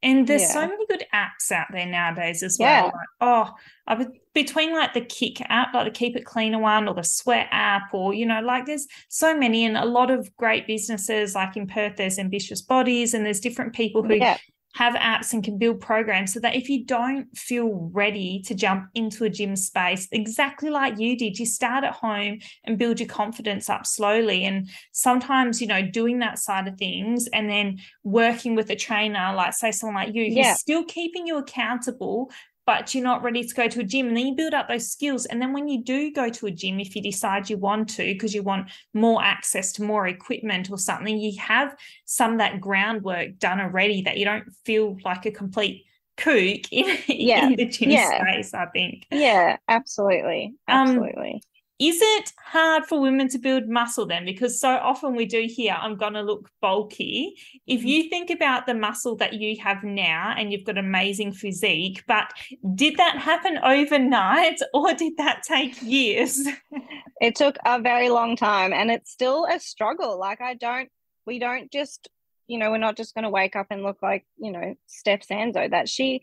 And 0.00 0.28
there's 0.28 0.42
yeah. 0.42 0.52
so 0.52 0.68
many 0.68 0.86
good 0.86 1.04
apps 1.12 1.50
out 1.50 1.66
there 1.72 1.86
nowadays 1.86 2.44
as 2.44 2.56
well. 2.60 2.68
Yeah. 2.68 2.82
Like, 2.84 2.92
oh, 3.20 3.50
I 3.88 3.94
would 3.94 4.12
between 4.32 4.72
like 4.72 4.94
the 4.94 5.00
KIC 5.00 5.44
app, 5.48 5.74
like 5.74 5.86
the 5.86 5.90
Keep 5.90 6.16
It 6.16 6.24
Cleaner 6.24 6.60
one, 6.60 6.86
or 6.86 6.94
the 6.94 7.02
Sweat 7.02 7.48
app, 7.50 7.92
or 7.92 8.14
you 8.14 8.24
know, 8.24 8.40
like 8.40 8.66
there's 8.66 8.86
so 9.08 9.36
many, 9.36 9.64
and 9.64 9.76
a 9.76 9.84
lot 9.84 10.12
of 10.12 10.34
great 10.36 10.68
businesses. 10.68 11.34
Like 11.34 11.56
in 11.56 11.66
Perth, 11.66 11.96
there's 11.96 12.16
Ambitious 12.16 12.62
Bodies, 12.62 13.12
and 13.12 13.26
there's 13.26 13.40
different 13.40 13.74
people 13.74 14.04
who 14.04 14.14
yeah 14.14 14.38
have 14.74 14.94
apps 14.94 15.32
and 15.32 15.42
can 15.42 15.58
build 15.58 15.80
programs 15.80 16.32
so 16.32 16.40
that 16.40 16.54
if 16.54 16.68
you 16.68 16.84
don't 16.84 17.36
feel 17.36 17.90
ready 17.92 18.42
to 18.46 18.54
jump 18.54 18.88
into 18.94 19.24
a 19.24 19.30
gym 19.30 19.56
space, 19.56 20.06
exactly 20.12 20.70
like 20.70 20.98
you 20.98 21.16
did, 21.16 21.38
you 21.38 21.46
start 21.46 21.84
at 21.84 21.94
home 21.94 22.38
and 22.64 22.78
build 22.78 23.00
your 23.00 23.08
confidence 23.08 23.70
up 23.70 23.86
slowly. 23.86 24.44
And 24.44 24.68
sometimes, 24.92 25.60
you 25.60 25.66
know, 25.66 25.82
doing 25.82 26.18
that 26.20 26.38
side 26.38 26.68
of 26.68 26.76
things 26.76 27.28
and 27.32 27.48
then 27.48 27.78
working 28.04 28.54
with 28.54 28.70
a 28.70 28.76
trainer, 28.76 29.32
like 29.34 29.54
say 29.54 29.72
someone 29.72 29.96
like 29.96 30.14
you, 30.14 30.24
yeah. 30.24 30.50
who's 30.50 30.60
still 30.60 30.84
keeping 30.84 31.26
you 31.26 31.38
accountable, 31.38 32.30
but 32.68 32.94
you're 32.94 33.02
not 33.02 33.22
ready 33.22 33.42
to 33.42 33.54
go 33.54 33.66
to 33.66 33.80
a 33.80 33.82
gym. 33.82 34.08
And 34.08 34.16
then 34.18 34.26
you 34.26 34.34
build 34.34 34.52
up 34.52 34.68
those 34.68 34.92
skills. 34.92 35.24
And 35.24 35.40
then 35.40 35.54
when 35.54 35.68
you 35.68 35.82
do 35.82 36.12
go 36.12 36.28
to 36.28 36.48
a 36.48 36.50
gym, 36.50 36.80
if 36.80 36.94
you 36.94 37.00
decide 37.00 37.48
you 37.48 37.56
want 37.56 37.88
to, 37.96 38.04
because 38.04 38.34
you 38.34 38.42
want 38.42 38.68
more 38.92 39.24
access 39.24 39.72
to 39.72 39.82
more 39.82 40.06
equipment 40.06 40.70
or 40.70 40.76
something, 40.76 41.18
you 41.18 41.40
have 41.40 41.74
some 42.04 42.32
of 42.32 42.38
that 42.40 42.60
groundwork 42.60 43.38
done 43.38 43.58
already 43.58 44.02
that 44.02 44.18
you 44.18 44.26
don't 44.26 44.52
feel 44.66 44.98
like 45.02 45.24
a 45.24 45.30
complete 45.30 45.86
kook 46.18 46.70
in, 46.70 46.98
yeah. 47.08 47.46
in 47.46 47.56
the 47.56 47.64
gym 47.64 47.88
yeah. 47.88 48.20
space, 48.20 48.52
I 48.52 48.66
think. 48.66 49.06
Yeah, 49.10 49.56
absolutely. 49.66 50.52
Um, 50.68 50.88
absolutely. 50.88 51.32
Um, 51.36 51.40
is 51.78 52.00
it 52.02 52.32
hard 52.42 52.86
for 52.86 53.00
women 53.00 53.28
to 53.28 53.38
build 53.38 53.68
muscle 53.68 54.04
then? 54.04 54.24
Because 54.24 54.60
so 54.60 54.68
often 54.68 55.14
we 55.14 55.26
do 55.26 55.46
hear, 55.48 55.76
I'm 55.80 55.96
going 55.96 56.14
to 56.14 56.22
look 56.22 56.50
bulky. 56.60 57.36
If 57.68 57.80
mm-hmm. 57.80 57.88
you 57.88 58.08
think 58.08 58.30
about 58.30 58.66
the 58.66 58.74
muscle 58.74 59.14
that 59.16 59.34
you 59.34 59.56
have 59.62 59.84
now 59.84 60.34
and 60.36 60.52
you've 60.52 60.64
got 60.64 60.76
amazing 60.76 61.32
physique, 61.32 62.02
but 62.08 62.32
did 62.74 62.96
that 62.96 63.18
happen 63.18 63.58
overnight 63.58 64.58
or 64.74 64.92
did 64.92 65.18
that 65.18 65.44
take 65.44 65.80
years? 65.80 66.48
it 67.20 67.36
took 67.36 67.56
a 67.64 67.80
very 67.80 68.08
long 68.08 68.34
time 68.34 68.72
and 68.72 68.90
it's 68.90 69.12
still 69.12 69.46
a 69.46 69.60
struggle. 69.60 70.18
Like, 70.18 70.40
I 70.40 70.54
don't, 70.54 70.88
we 71.26 71.38
don't 71.38 71.70
just, 71.70 72.08
you 72.48 72.58
know, 72.58 72.72
we're 72.72 72.78
not 72.78 72.96
just 72.96 73.14
going 73.14 73.22
to 73.24 73.30
wake 73.30 73.54
up 73.54 73.68
and 73.70 73.84
look 73.84 73.98
like, 74.02 74.26
you 74.36 74.50
know, 74.50 74.74
Steph 74.86 75.28
Sanzo, 75.28 75.70
that 75.70 75.88
she, 75.88 76.22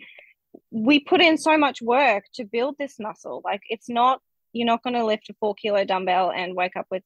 we 0.69 0.99
put 0.99 1.21
in 1.21 1.37
so 1.37 1.57
much 1.57 1.81
work 1.81 2.25
to 2.33 2.43
build 2.43 2.75
this 2.77 2.99
muscle. 2.99 3.41
Like, 3.45 3.61
it's 3.69 3.87
not, 3.87 4.19
you're 4.55 4.65
not 4.65 4.81
going 4.83 4.93
to 4.93 5.05
lift 5.05 5.29
a 5.29 5.33
four 5.39 5.53
kilo 5.53 5.83
dumbbell 5.83 6.31
and 6.31 6.55
wake 6.55 6.77
up 6.77 6.87
with, 6.89 7.03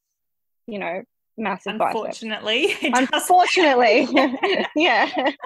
you 0.67 0.77
know, 0.77 1.01
massive 1.39 1.73
unfortunately 1.73 2.75
unfortunately. 2.83 4.07
yeah. 4.75 5.31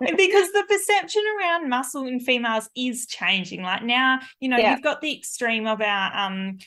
Because 0.00 0.52
the 0.52 0.64
perception 0.68 1.22
around 1.38 1.68
muscle 1.68 2.06
in 2.06 2.20
females 2.20 2.70
is 2.76 3.06
changing. 3.06 3.62
Like 3.62 3.82
now 3.82 4.20
you 4.40 4.48
know 4.48 4.56
yeah. 4.56 4.72
you've 4.72 4.82
got 4.82 5.00
the 5.00 5.16
extreme 5.16 5.66
of 5.66 5.80
our 5.80 6.16
um 6.16 6.58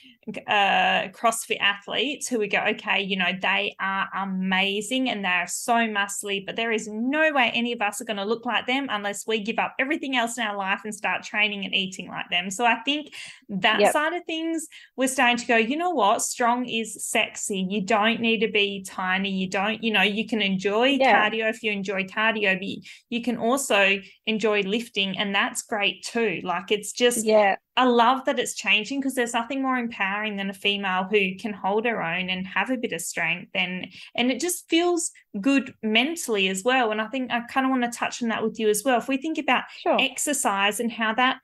uh 0.47 1.07
crossfit 1.09 1.59
athletes 1.59 2.27
who 2.27 2.37
we 2.37 2.47
go 2.47 2.59
okay 2.59 3.01
you 3.01 3.17
know 3.17 3.31
they 3.41 3.75
are 3.79 4.07
amazing 4.15 5.09
and 5.09 5.25
they're 5.25 5.47
so 5.47 5.73
muscly 5.73 6.45
but 6.45 6.55
there 6.55 6.71
is 6.71 6.87
no 6.87 7.31
way 7.33 7.51
any 7.53 7.73
of 7.73 7.81
us 7.81 7.99
are 7.99 8.05
going 8.05 8.17
to 8.17 8.23
look 8.23 8.45
like 8.45 8.67
them 8.67 8.85
unless 8.91 9.25
we 9.25 9.41
give 9.41 9.57
up 9.57 9.73
everything 9.79 10.15
else 10.15 10.37
in 10.37 10.43
our 10.43 10.55
life 10.55 10.81
and 10.83 10.93
start 10.93 11.23
training 11.23 11.65
and 11.65 11.73
eating 11.73 12.07
like 12.07 12.29
them. 12.29 12.51
So 12.51 12.65
i 12.65 12.75
think 12.83 13.13
that 13.49 13.79
yep. 13.79 13.91
side 13.91 14.13
of 14.13 14.23
things 14.25 14.67
we're 14.95 15.07
starting 15.07 15.37
to 15.37 15.45
go 15.45 15.57
you 15.71 15.77
know 15.77 15.91
what? 15.91 16.21
Strong 16.21 16.67
is 16.67 17.03
sexy. 17.03 17.65
You 17.69 17.81
don't 17.81 18.19
need 18.19 18.39
to 18.39 18.50
be 18.51 18.83
tiny. 18.83 19.31
You 19.31 19.49
don't, 19.49 19.83
you 19.83 19.91
know, 19.91 20.01
you 20.01 20.27
can 20.27 20.41
enjoy 20.41 20.97
yeah. 20.99 21.29
cardio 21.29 21.49
if 21.49 21.63
you 21.63 21.71
enjoy 21.71 22.03
cardio, 22.03 22.57
but 22.57 22.89
you 23.09 23.21
can 23.21 23.37
also 23.37 23.99
enjoy 24.25 24.61
lifting, 24.61 25.17
and 25.17 25.33
that's 25.33 25.61
great 25.63 26.03
too. 26.03 26.41
Like 26.43 26.71
it's 26.71 26.91
just, 26.91 27.25
yeah, 27.25 27.55
I 27.75 27.85
love 27.85 28.25
that 28.25 28.39
it's 28.39 28.55
changing 28.55 28.99
because 28.99 29.15
there's 29.15 29.33
nothing 29.33 29.61
more 29.61 29.77
empowering 29.77 30.37
than 30.37 30.49
a 30.49 30.53
female 30.53 31.07
who 31.09 31.35
can 31.39 31.53
hold 31.53 31.85
her 31.85 32.03
own 32.03 32.29
and 32.29 32.45
have 32.47 32.69
a 32.69 32.77
bit 32.77 32.93
of 32.93 33.01
strength, 33.01 33.51
and 33.53 33.87
and 34.15 34.31
it 34.31 34.39
just 34.39 34.69
feels 34.69 35.11
good 35.39 35.73
mentally 35.81 36.49
as 36.49 36.63
well. 36.63 36.91
And 36.91 37.01
I 37.01 37.07
think 37.07 37.31
I 37.31 37.41
kind 37.41 37.65
of 37.65 37.69
want 37.69 37.83
to 37.83 37.97
touch 37.97 38.21
on 38.21 38.29
that 38.29 38.43
with 38.43 38.59
you 38.59 38.69
as 38.69 38.83
well. 38.83 38.99
If 38.99 39.07
we 39.07 39.17
think 39.17 39.37
about 39.37 39.63
sure. 39.79 39.97
exercise 39.99 40.79
and 40.79 40.91
how 40.91 41.13
that 41.15 41.39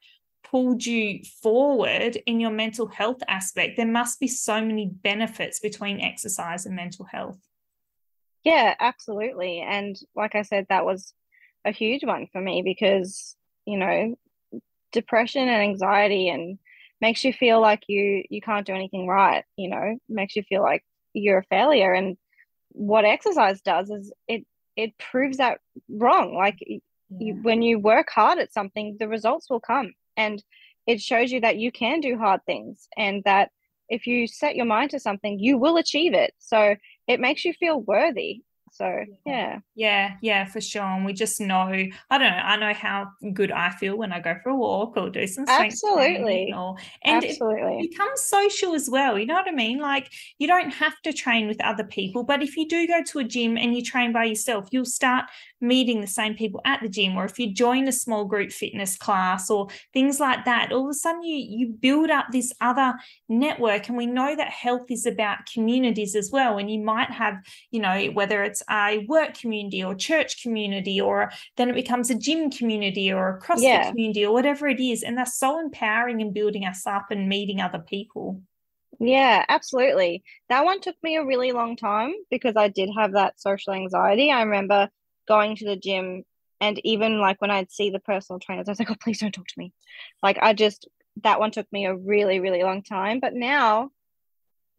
pulled 0.50 0.86
you 0.86 1.22
forward 1.42 2.18
in 2.26 2.40
your 2.40 2.52
mental 2.52 2.88
health 2.88 3.22
aspect, 3.28 3.78
there 3.78 3.88
must 3.88 4.20
be 4.20 4.28
so 4.28 4.62
many 4.62 4.88
benefits 4.88 5.60
between 5.60 6.02
exercise 6.02 6.66
and 6.66 6.76
mental 6.76 7.06
health. 7.06 7.40
Yeah, 8.44 8.76
absolutely. 8.80 9.60
And 9.60 10.00
like 10.16 10.36
I 10.36 10.44
said, 10.44 10.68
that 10.70 10.86
was 10.86 11.14
a 11.66 11.72
huge 11.72 12.06
one 12.06 12.28
for 12.32 12.40
me 12.40 12.62
because, 12.62 13.36
you 13.66 13.78
know, 13.78 14.16
depression 14.92 15.50
and 15.50 15.62
anxiety 15.62 16.30
and 16.30 16.58
makes 17.02 17.24
you 17.24 17.34
feel 17.34 17.62
like 17.62 17.84
you 17.88 18.24
you 18.30 18.42
can't 18.42 18.66
do 18.66 18.74
anything 18.74 19.08
right, 19.08 19.44
you 19.58 19.70
know, 19.70 19.98
makes 20.08 20.36
you 20.36 20.44
feel 20.44 20.62
like 20.62 20.84
you're 21.14 21.40
a 21.40 21.46
failure 21.46 21.94
and 21.94 22.18
what 22.70 23.06
exercise 23.06 23.62
does 23.62 23.90
is 23.90 24.14
it 24.28 24.46
it 24.76 24.98
proves 24.98 25.38
that 25.38 25.60
wrong. 25.90 26.36
Like 26.36 26.58
yeah. 26.60 26.78
you, 27.10 27.34
when 27.42 27.62
you 27.62 27.80
work 27.80 28.10
hard 28.10 28.38
at 28.38 28.54
something, 28.54 28.98
the 29.00 29.08
results 29.08 29.50
will 29.50 29.60
come, 29.60 29.94
and 30.18 30.44
it 30.86 31.00
shows 31.00 31.32
you 31.32 31.42
that 31.42 31.58
you 31.58 31.72
can 31.72 32.02
do 32.02 32.18
hard 32.18 32.42
things, 32.46 32.88
and 32.98 33.24
that 33.24 33.52
if 33.90 34.08
you 34.08 34.28
set 34.28 34.56
your 34.56 34.66
mind 34.66 34.92
to 34.92 35.00
something, 35.00 35.40
you 35.40 35.58
will 35.58 35.78
achieve 35.78 36.14
it. 36.14 36.34
So 36.40 36.76
it 37.08 37.20
makes 37.22 37.46
you 37.46 37.54
feel 37.54 37.80
worthy 37.80 38.42
so 38.72 39.06
yeah. 39.26 39.60
Yeah, 39.76 40.16
yeah, 40.22 40.46
for 40.46 40.62
sure. 40.62 40.84
And 40.84 41.06
we 41.06 41.14
just 41.14 41.40
know, 41.40 41.64
I 41.64 41.90
don't 42.12 42.22
know, 42.22 42.28
I 42.28 42.58
know 42.58 42.74
how 42.74 43.08
good 43.34 43.52
I 43.52 43.70
feel 43.72 43.96
when 43.96 44.12
I 44.12 44.20
go 44.20 44.36
for 44.44 44.50
a 44.50 44.56
walk 44.56 44.98
or 44.98 45.10
do 45.10 45.26
some 45.28 45.46
Absolutely. 45.48 46.54
Or, 46.56 46.76
and 47.04 47.24
Absolutely. 47.24 47.80
it 47.80 47.92
becomes 47.92 48.22
social 48.22 48.74
as 48.74 48.90
well. 48.90 49.18
You 49.18 49.26
know 49.26 49.36
what 49.36 49.48
I 49.48 49.52
mean? 49.52 49.80
Like 49.80 50.12
you 50.38 50.48
don't 50.48 50.72
have 50.72 51.00
to 51.04 51.14
train 51.14 51.48
with 51.48 51.64
other 51.64 51.84
people, 51.84 52.24
but 52.24 52.42
if 52.42 52.58
you 52.58 52.68
do 52.68 52.88
go 52.88 53.04
to 53.04 53.20
a 53.20 53.24
gym 53.24 53.58
and 53.58 53.76
you 53.76 53.84
train 53.84 54.14
by 54.14 54.26
yourself, 54.26 54.68
you'll 54.72 54.86
start 54.86 55.26
meeting 55.60 56.02
the 56.02 56.08
same 56.08 56.36
people 56.36 56.62
at 56.66 56.82
the 56.82 56.90
gym 56.90 57.16
or 57.18 57.26
if 57.26 57.40
you 57.40 57.52
join 57.52 57.88
a 57.88 57.92
small 57.92 58.26
group 58.26 58.52
fitness 58.52 58.96
class 58.96 59.50
or 59.50 59.68
things 59.92 60.20
like 60.20 60.46
that 60.46 60.72
all 60.72 60.84
of 60.84 60.92
a 60.92 60.94
sudden 60.94 61.24
you 61.24 61.36
you 61.36 61.68
build 61.68 62.12
up 62.12 62.28
this 62.32 62.54
other 62.62 62.94
network 63.28 63.88
and 63.88 63.98
we 63.98 64.06
know 64.06 64.36
that 64.36 64.50
health 64.50 64.86
is 64.92 65.06
about 65.08 65.40
communities 65.52 66.16
as 66.16 66.30
well 66.32 66.58
and 66.60 66.70
you 66.70 66.80
might 66.80 67.10
have 67.10 67.36
you 67.72 67.80
know 67.80 68.06
whether 68.14 68.44
it's 68.44 68.57
a 68.70 69.06
work 69.08 69.38
community 69.38 69.84
or 69.84 69.96
church 69.96 70.42
community 70.42 71.00
or 71.00 71.32
then 71.56 71.70
it 71.70 71.76
becomes 71.76 72.10
a 72.10 72.16
gym 72.16 72.50
community 72.50 73.12
or 73.12 73.38
a 73.38 73.42
CrossFit 73.42 73.64
yeah. 73.64 73.90
community 73.90 74.26
or 74.26 74.34
whatever 74.34 74.68
it 74.68 74.80
is 74.80 75.04
and 75.04 75.18
that's 75.18 75.38
so 75.40 75.60
empowering 75.60 76.22
and 76.22 76.34
building 76.34 76.66
us 76.66 76.86
up 76.86 77.08
and 77.12 77.30
meeting 77.30 77.62
other 77.62 77.80
people 77.80 78.42
yeah, 79.00 79.46
absolutely. 79.48 80.24
That 80.50 80.66
one 80.66 80.82
took 80.82 80.96
me 81.04 81.18
a 81.18 81.26
really 81.26 81.52
long 81.52 81.76
time 81.76 82.14
because 82.32 82.56
I 82.56 82.68
did 82.68 82.90
have 82.98 83.14
that 83.14 83.40
social 83.40 83.74
anxiety. 83.74 84.32
I 84.32 84.42
remember 84.42 84.90
going 85.28 85.56
to 85.58 85.66
the 85.66 85.76
gym 85.76 86.24
and 86.60 86.80
even 86.84 87.20
like 87.20 87.40
when 87.40 87.52
I'd 87.52 87.72
see 87.72 87.92
the 87.92 88.00
personal 88.00 88.40
trainers, 88.40 88.68
I 88.68 88.72
was 88.72 88.80
like, 88.80 88.90
oh, 88.90 88.96
please 89.00 89.20
don't 89.20 89.32
talk 89.32 89.48
to 89.48 89.60
me. 89.60 89.74
Like 90.24 90.40
I 90.42 90.54
just 90.54 90.88
that 91.24 91.40
one 91.40 91.52
took 91.52 91.72
me 91.72 91.86
a 91.86 91.96
really, 91.96 92.40
really 92.40 92.64
long 92.64 92.84
time. 92.84 93.20
But 93.20 93.34
now, 93.34 93.90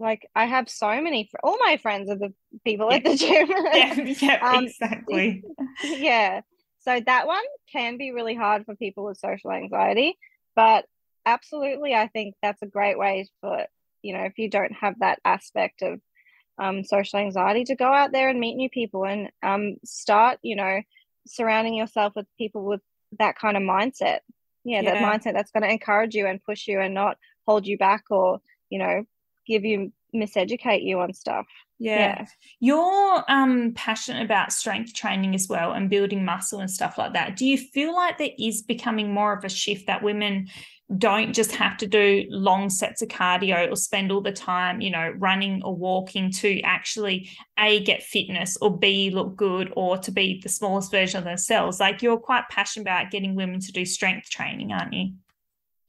like 0.01 0.29
I 0.35 0.47
have 0.47 0.69
so 0.69 1.01
many 1.01 1.29
all 1.43 1.59
my 1.59 1.77
friends 1.77 2.11
are 2.11 2.17
the 2.17 2.33
people 2.65 2.89
yeah. 2.91 2.97
at 2.97 3.05
the 3.05 3.17
gym. 3.17 3.49
yeah, 3.73 4.15
yeah 4.39 4.51
um, 4.57 4.65
exactly. 4.65 5.43
Yeah. 5.83 6.43
So 6.81 7.01
that 7.05 7.27
one 7.27 7.43
can 7.73 7.99
be 7.99 8.13
really 8.13 8.35
hard 8.35 8.65
for 8.65 8.77
people 8.77 9.05
with 9.05 9.19
social 9.19 9.51
anxiety. 9.51 10.17
But 10.55 10.87
absolutely 11.27 11.95
I 11.95 12.07
think 12.09 12.35
that's 12.43 12.63
a 12.63 12.67
great 12.67 12.99
way 12.99 13.29
for, 13.41 13.67
you 14.03 14.15
know, 14.15 14.25
if 14.25 14.39
you 14.39 14.49
don't 14.49 14.73
have 14.73 14.99
that 15.01 15.19
aspect 15.25 15.83
of 15.83 16.01
um, 16.59 16.85
social 16.85 17.19
anxiety 17.19 17.65
to 17.65 17.77
go 17.77 17.93
out 17.93 18.13
there 18.13 18.29
and 18.29 18.41
meet 18.41 18.55
new 18.55 18.71
people 18.71 19.05
and 19.05 19.31
um, 19.43 19.77
start, 19.85 20.39
you 20.43 20.57
know, 20.57 20.81
surrounding 21.27 21.75
yourself 21.75 22.15
with 22.17 22.27
people 22.37 22.65
with 22.65 22.81
that 23.19 23.39
kind 23.39 23.57
of 23.57 23.63
mindset. 23.63 24.21
Yeah, 24.65 24.83
yeah. 24.83 24.95
that 24.95 25.03
mindset 25.03 25.35
that's 25.35 25.51
going 25.51 25.63
to 25.63 25.71
encourage 25.71 26.15
you 26.15 26.27
and 26.27 26.43
push 26.43 26.67
you 26.67 26.81
and 26.81 26.95
not 26.95 27.17
hold 27.47 27.67
you 27.67 27.79
back 27.79 28.05
or, 28.11 28.41
you 28.71 28.79
know, 28.79 29.05
give 29.49 29.65
you 29.65 29.93
miseducate 30.15 30.85
you 30.85 31.01
on 31.01 31.13
stuff. 31.13 31.47
Yeah. 31.79 31.99
yeah. 31.99 32.27
You're 32.61 33.25
um 33.29 33.73
passionate 33.75 34.25
about 34.25 34.53
strength 34.53 34.95
training 34.95 35.35
as 35.35 35.49
well 35.49 35.73
and 35.73 35.91
building 35.91 36.25
muscle 36.25 36.61
and 36.61 36.71
stuff 36.71 36.99
like 36.99 37.13
that. 37.15 37.37
Do 37.37 37.47
you 37.47 37.59
feel 37.59 37.95
like 37.95 38.19
there 38.19 38.31
is 38.39 38.63
becoming 38.63 39.13
more 39.13 39.33
of 39.33 39.45
a 39.45 39.49
shift 39.49 39.87
that 39.87 40.03
women 40.03 40.49
don't 40.97 41.35
just 41.35 41.53
have 41.53 41.77
to 41.77 41.87
do 41.87 42.25
long 42.31 42.71
sets 42.71 43.03
of 43.03 43.09
cardio 43.09 43.71
or 43.71 43.77
spend 43.77 44.11
all 44.11 44.23
the 44.23 44.33
time, 44.33 44.81
you 44.81 44.91
know, 44.91 45.13
running 45.19 45.63
or 45.63 45.77
walking 45.77 46.31
to 46.33 46.61
actually 46.63 47.29
A, 47.59 47.85
get 47.85 48.03
fitness 48.03 48.57
or 48.63 48.77
B, 48.77 49.11
look 49.11 49.37
good 49.37 49.71
or 49.77 49.99
to 49.99 50.11
be 50.11 50.41
the 50.43 50.49
smallest 50.49 50.91
version 50.91 51.19
of 51.19 51.25
themselves. 51.25 51.79
Like 51.79 52.03
you're 52.03 52.17
quite 52.17 52.45
passionate 52.51 52.85
about 52.85 53.11
getting 53.11 53.35
women 53.35 53.61
to 53.61 53.73
do 53.73 53.85
strength 53.85 54.31
training, 54.31 54.73
aren't 54.73 54.95
you? 54.95 55.13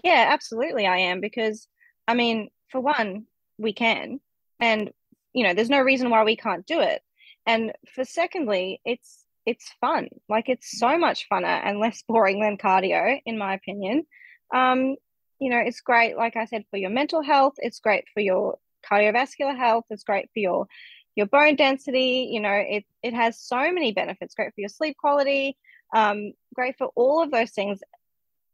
Yeah, 0.04 0.28
absolutely. 0.32 0.86
I 0.86 0.98
am 0.98 1.22
because, 1.22 1.68
I 2.06 2.14
mean, 2.14 2.50
for 2.68 2.82
one, 2.82 3.26
we 3.60 3.74
can. 3.74 4.20
And, 4.60 4.92
you 5.34 5.44
know, 5.44 5.54
there's 5.54 5.70
no 5.70 5.82
reason 5.82 6.10
why 6.10 6.24
we 6.24 6.36
can't 6.36 6.66
do 6.66 6.80
it. 6.80 7.02
And 7.46 7.74
for 7.94 8.04
secondly, 8.04 8.82
it's, 8.86 9.26
it's 9.46 9.72
fun. 9.82 10.10
Like 10.28 10.50
it's 10.50 10.80
so 10.80 10.98
much 10.98 11.28
funner 11.32 11.62
and 11.64 11.80
less 11.80 12.04
boring 12.08 12.42
than 12.42 12.58
cardio, 12.58 13.20
in 13.26 13.38
my 13.38 13.54
opinion 13.54 14.06
um, 14.54 14.96
you 15.40 15.50
know, 15.50 15.60
it's 15.60 15.82
great, 15.82 16.18
like 16.18 16.36
I 16.36 16.46
said, 16.46 16.66
for 16.70 16.78
your 16.78 16.90
mental 16.90 17.22
health. 17.22 17.54
It's 17.58 17.80
great 17.80 18.06
for 18.14 18.20
your 18.20 18.58
cardiovascular 18.90 19.58
health. 19.58 19.86
It's 19.90 20.04
great 20.04 20.30
for 20.34 20.40
your 20.40 20.68
your 21.16 21.28
bone 21.28 21.56
density. 21.56 22.30
You 22.32 22.42
know, 22.42 22.54
it 22.54 22.86
it 23.02 23.14
has 23.14 23.40
so 23.40 23.72
many 23.72 23.94
benefits. 23.94 24.36
Great 24.36 24.54
for 24.54 24.62
your 24.62 24.70
sleep 24.70 24.98
quality. 24.98 25.58
Um, 25.96 26.34
great 26.54 26.78
for 26.78 26.88
all 26.96 27.24
of 27.24 27.32
those 27.32 27.52
things. 27.52 27.80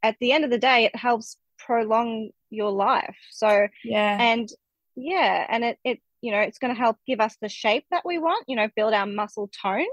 At 0.04 0.16
the 0.20 0.32
end 0.32 0.46
of 0.46 0.52
the 0.52 0.60
day, 0.60 0.86
it 0.86 0.96
helps 0.96 1.38
prolong 1.58 2.30
your 2.52 2.72
life. 2.72 3.18
So 3.32 3.68
yeah, 3.84 4.18
and 4.20 4.48
yeah, 4.96 5.46
and 5.50 5.64
it 5.64 5.78
it 5.84 6.00
you 6.22 6.32
know 6.32 6.40
it's 6.40 6.60
going 6.60 6.74
to 6.74 6.80
help 6.80 6.98
give 7.06 7.20
us 7.20 7.36
the 7.42 7.50
shape 7.50 7.86
that 7.92 8.06
we 8.06 8.18
want. 8.18 8.46
You 8.48 8.56
know, 8.56 8.70
build 8.76 8.94
our 8.94 9.06
muscle 9.06 9.50
tone. 9.62 9.86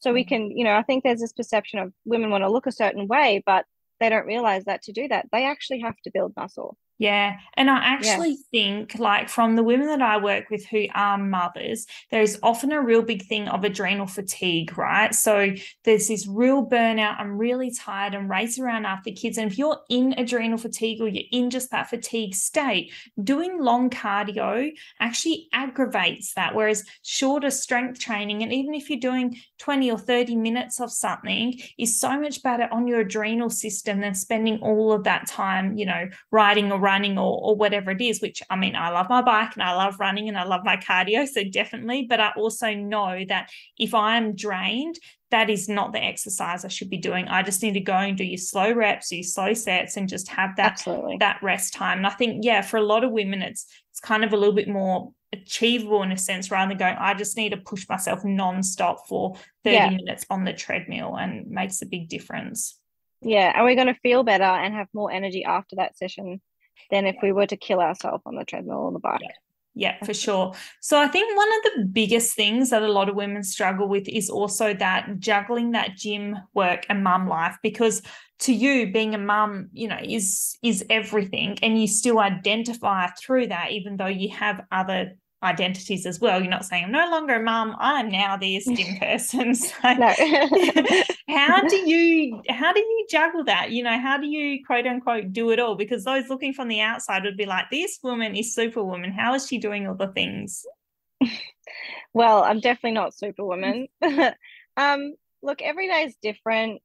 So 0.00 0.12
we 0.12 0.24
mm. 0.24 0.28
can, 0.28 0.50
you 0.56 0.64
know, 0.64 0.74
I 0.74 0.82
think 0.82 1.04
there's 1.04 1.20
this 1.20 1.32
perception 1.32 1.78
of 1.78 1.92
women 2.04 2.30
want 2.30 2.42
to 2.42 2.50
look 2.50 2.66
a 2.66 2.72
certain 2.72 3.06
way, 3.06 3.42
but 3.46 3.64
they 4.00 4.08
don't 4.08 4.26
realize 4.26 4.64
that 4.64 4.82
to 4.82 4.92
do 4.92 5.08
that, 5.08 5.26
they 5.32 5.44
actually 5.44 5.80
have 5.80 5.96
to 6.04 6.10
build 6.12 6.32
muscle. 6.36 6.76
Yeah. 7.00 7.36
And 7.54 7.70
I 7.70 7.76
actually 7.76 8.38
think, 8.50 8.98
like, 8.98 9.28
from 9.28 9.54
the 9.54 9.62
women 9.62 9.86
that 9.86 10.02
I 10.02 10.18
work 10.18 10.50
with 10.50 10.66
who 10.66 10.86
are 10.96 11.16
mothers, 11.16 11.86
there 12.10 12.22
is 12.22 12.40
often 12.42 12.72
a 12.72 12.82
real 12.82 13.02
big 13.02 13.24
thing 13.26 13.46
of 13.46 13.62
adrenal 13.62 14.08
fatigue, 14.08 14.76
right? 14.76 15.14
So 15.14 15.52
there's 15.84 16.08
this 16.08 16.26
real 16.26 16.66
burnout. 16.66 17.20
I'm 17.20 17.38
really 17.38 17.70
tired 17.70 18.14
and 18.14 18.28
race 18.28 18.58
around 18.58 18.84
after 18.84 19.12
kids. 19.12 19.38
And 19.38 19.48
if 19.48 19.56
you're 19.56 19.78
in 19.88 20.14
adrenal 20.18 20.58
fatigue 20.58 21.00
or 21.00 21.06
you're 21.06 21.22
in 21.30 21.50
just 21.50 21.70
that 21.70 21.88
fatigue 21.88 22.34
state, 22.34 22.92
doing 23.22 23.62
long 23.62 23.90
cardio 23.90 24.72
actually 24.98 25.48
aggravates 25.52 26.34
that. 26.34 26.52
Whereas 26.52 26.84
shorter 27.04 27.50
strength 27.50 28.00
training, 28.00 28.42
and 28.42 28.52
even 28.52 28.74
if 28.74 28.90
you're 28.90 28.98
doing 28.98 29.36
20 29.58 29.92
or 29.92 29.98
30 29.98 30.34
minutes 30.34 30.80
of 30.80 30.90
something, 30.90 31.60
is 31.78 32.00
so 32.00 32.20
much 32.20 32.42
better 32.42 32.68
on 32.72 32.88
your 32.88 33.00
adrenal 33.00 33.50
system 33.50 34.00
than 34.00 34.16
spending 34.16 34.58
all 34.62 34.92
of 34.92 35.04
that 35.04 35.28
time, 35.28 35.78
you 35.78 35.86
know, 35.86 36.08
riding 36.32 36.72
or 36.72 36.87
running 36.88 37.18
or, 37.18 37.32
or 37.46 37.54
whatever 37.54 37.90
it 37.90 38.00
is, 38.00 38.20
which 38.20 38.42
I 38.48 38.56
mean, 38.56 38.74
I 38.74 38.88
love 38.90 39.08
my 39.08 39.22
bike 39.22 39.52
and 39.54 39.62
I 39.62 39.74
love 39.74 40.00
running 40.00 40.28
and 40.28 40.38
I 40.38 40.44
love 40.44 40.64
my 40.64 40.76
cardio. 40.76 41.26
So 41.28 41.42
definitely. 41.44 42.06
But 42.08 42.20
I 42.20 42.30
also 42.36 42.72
know 42.74 43.24
that 43.28 43.50
if 43.78 43.92
I'm 43.94 44.34
drained, 44.34 44.98
that 45.30 45.50
is 45.50 45.68
not 45.68 45.92
the 45.92 46.02
exercise 46.02 46.64
I 46.64 46.68
should 46.68 46.88
be 46.88 46.96
doing. 46.96 47.28
I 47.28 47.42
just 47.42 47.62
need 47.62 47.74
to 47.74 47.80
go 47.80 47.98
and 48.06 48.16
do 48.16 48.24
your 48.24 48.38
slow 48.38 48.72
reps, 48.72 49.12
your 49.12 49.22
slow 49.22 49.52
sets, 49.52 49.96
and 49.96 50.08
just 50.08 50.28
have 50.28 50.56
that 50.56 50.72
Absolutely. 50.72 51.16
that 51.18 51.42
rest 51.42 51.74
time. 51.74 51.98
And 51.98 52.06
I 52.06 52.10
think, 52.10 52.44
yeah, 52.44 52.62
for 52.62 52.78
a 52.78 52.82
lot 52.92 53.04
of 53.04 53.12
women, 53.12 53.42
it's 53.42 53.66
it's 53.90 54.00
kind 54.00 54.24
of 54.24 54.32
a 54.32 54.36
little 54.36 54.54
bit 54.54 54.68
more 54.68 55.12
achievable 55.32 56.02
in 56.02 56.12
a 56.12 56.16
sense 56.16 56.50
rather 56.50 56.70
than 56.70 56.78
going, 56.78 56.96
I 56.98 57.14
just 57.14 57.36
need 57.36 57.50
to 57.50 57.58
push 57.58 57.86
myself 57.88 58.22
nonstop 58.22 59.00
for 59.08 59.34
30 59.64 59.76
yeah. 59.76 59.90
minutes 59.90 60.24
on 60.30 60.44
the 60.44 60.52
treadmill 60.52 61.16
and 61.16 61.50
makes 61.50 61.82
a 61.82 61.86
big 61.86 62.08
difference. 62.08 62.78
Yeah. 63.20 63.52
And 63.54 63.64
we're 63.64 63.74
going 63.74 63.92
to 63.92 64.00
feel 64.00 64.22
better 64.22 64.44
and 64.44 64.74
have 64.74 64.88
more 64.92 65.10
energy 65.10 65.44
after 65.44 65.76
that 65.76 65.98
session 65.98 66.40
than 66.90 67.06
if 67.06 67.16
we 67.22 67.32
were 67.32 67.46
to 67.46 67.56
kill 67.56 67.80
ourselves 67.80 68.22
on 68.26 68.36
the 68.36 68.44
treadmill 68.44 68.78
or 68.78 68.92
the 68.92 68.98
bike. 68.98 69.20
Yeah. 69.22 69.30
Yeah, 69.74 70.04
for 70.04 70.12
sure. 70.12 70.54
So 70.80 71.00
I 71.00 71.06
think 71.06 71.36
one 71.36 71.48
of 71.48 71.62
the 71.62 71.84
biggest 71.84 72.34
things 72.34 72.70
that 72.70 72.82
a 72.82 72.90
lot 72.90 73.08
of 73.08 73.14
women 73.14 73.44
struggle 73.44 73.86
with 73.86 74.08
is 74.08 74.28
also 74.28 74.74
that 74.74 75.20
juggling 75.20 75.70
that 75.70 75.96
gym 75.96 76.36
work 76.52 76.84
and 76.88 77.04
mum 77.04 77.28
life 77.28 77.56
because 77.62 78.02
to 78.40 78.52
you 78.52 78.92
being 78.92 79.14
a 79.14 79.18
mum, 79.18 79.68
you 79.72 79.86
know, 79.86 80.00
is 80.02 80.58
is 80.64 80.84
everything 80.90 81.58
and 81.62 81.80
you 81.80 81.86
still 81.86 82.18
identify 82.18 83.06
through 83.20 83.48
that 83.48 83.70
even 83.70 83.96
though 83.96 84.06
you 84.06 84.30
have 84.30 84.64
other 84.72 85.16
identities 85.42 86.04
as 86.06 86.20
well. 86.20 86.40
You're 86.40 86.50
not 86.50 86.64
saying 86.64 86.84
I'm 86.84 86.92
no 86.92 87.08
longer 87.10 87.36
a 87.36 87.42
mum. 87.42 87.76
I'm 87.78 88.10
now 88.10 88.36
this 88.36 88.64
gym 88.76 88.96
person. 88.98 89.54
So 89.68 89.72
how 91.28 91.62
do 91.66 91.76
you 91.76 92.42
how 92.48 92.72
do 92.72 92.80
you 92.80 93.06
juggle 93.08 93.44
that? 93.44 93.70
You 93.70 93.82
know, 93.82 93.98
how 93.98 94.18
do 94.18 94.26
you 94.26 94.64
quote 94.64 94.86
unquote 94.86 95.32
do 95.32 95.50
it 95.50 95.60
all? 95.60 95.74
Because 95.74 96.04
those 96.04 96.28
looking 96.28 96.52
from 96.52 96.68
the 96.68 96.80
outside 96.80 97.24
would 97.24 97.36
be 97.36 97.46
like, 97.46 97.66
this 97.70 97.98
woman 98.02 98.34
is 98.34 98.54
superwoman. 98.54 99.12
How 99.12 99.34
is 99.34 99.46
she 99.46 99.58
doing 99.58 99.86
all 99.86 99.94
the 99.94 100.08
things? 100.08 100.64
well, 102.12 102.42
I'm 102.42 102.60
definitely 102.60 102.92
not 102.92 103.14
superwoman. 103.14 103.88
um, 104.76 105.14
look, 105.42 105.62
every 105.62 105.88
day 105.88 106.04
is 106.04 106.16
different. 106.22 106.80